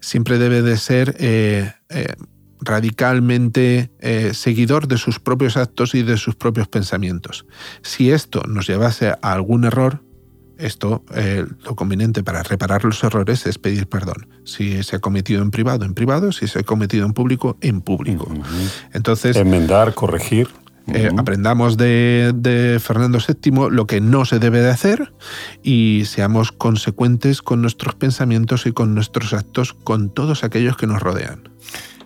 Siempre 0.00 0.38
debe 0.38 0.62
de 0.62 0.76
ser 0.76 1.16
eh, 1.18 1.72
eh, 1.88 2.14
radicalmente 2.60 3.90
seguidor 4.32 4.88
de 4.88 4.96
sus 4.96 5.18
propios 5.18 5.56
actos 5.56 5.94
y 5.94 6.02
de 6.02 6.16
sus 6.16 6.34
propios 6.34 6.68
pensamientos. 6.68 7.44
Si 7.82 8.10
esto 8.10 8.42
nos 8.46 8.66
llevase 8.66 9.08
a 9.08 9.32
algún 9.32 9.64
error, 9.64 10.03
esto, 10.58 11.04
eh, 11.14 11.44
lo 11.64 11.74
conveniente 11.74 12.22
para 12.22 12.42
reparar 12.42 12.84
los 12.84 13.02
errores 13.04 13.46
es 13.46 13.58
pedir 13.58 13.86
perdón. 13.86 14.26
Si 14.44 14.82
se 14.82 14.96
ha 14.96 14.98
cometido 14.98 15.42
en 15.42 15.50
privado, 15.50 15.84
en 15.84 15.94
privado. 15.94 16.32
Si 16.32 16.46
se 16.46 16.60
ha 16.60 16.62
cometido 16.62 17.06
en 17.06 17.12
público, 17.12 17.56
en 17.60 17.80
público. 17.80 18.28
Entonces. 18.92 19.36
Enmendar, 19.36 19.94
corregir. 19.94 20.48
Eh, 20.92 21.08
aprendamos 21.16 21.78
de, 21.78 22.32
de, 22.34 22.78
Fernando 22.78 23.18
VII 23.18 23.70
lo 23.70 23.86
que 23.86 24.02
no 24.02 24.26
se 24.26 24.38
debe 24.38 24.60
de 24.60 24.68
hacer 24.68 25.14
y 25.62 26.02
seamos 26.04 26.52
consecuentes 26.52 27.40
con 27.40 27.62
nuestros 27.62 27.94
pensamientos 27.94 28.66
y 28.66 28.72
con 28.72 28.94
nuestros 28.94 29.32
actos 29.32 29.72
con 29.72 30.10
todos 30.10 30.44
aquellos 30.44 30.76
que 30.76 30.86
nos 30.86 31.00
rodean. 31.00 31.48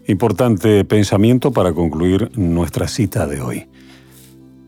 Importante 0.06 0.84
pensamiento 0.84 1.50
para 1.50 1.72
concluir 1.72 2.30
nuestra 2.36 2.86
cita 2.86 3.26
de 3.26 3.40
hoy. 3.40 3.66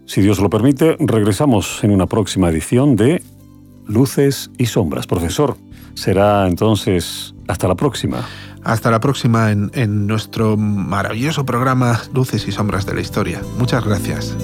Si 0.07 0.21
Dios 0.23 0.41
lo 0.41 0.51
permite, 0.51 0.97
regresamos 0.99 1.85
en 1.85 1.93
una 1.93 2.07
próxima 2.07 2.49
edición 2.49 2.97
de 2.97 3.23
luces 3.87 4.51
y 4.59 4.67
sombras. 4.67 5.07
Profesor, 5.07 5.57
será 5.95 6.47
entonces 6.47 7.35
hasta 7.49 7.69
la 7.69 7.75
próxima. 7.75 8.27
Hasta 8.63 8.91
la 8.91 9.01
próxima 9.01 9.51
en, 9.51 10.07
nuestro 10.07 10.57
maravilloso 10.57 11.47
programa 11.47 12.01
Luces 12.13 12.47
y 12.47 12.53
Sombras 12.53 12.85
de 12.85 12.95
la 12.95 13.01
Historia. 13.01 13.41
Muchas 13.59 13.85
gracias. 13.85 14.37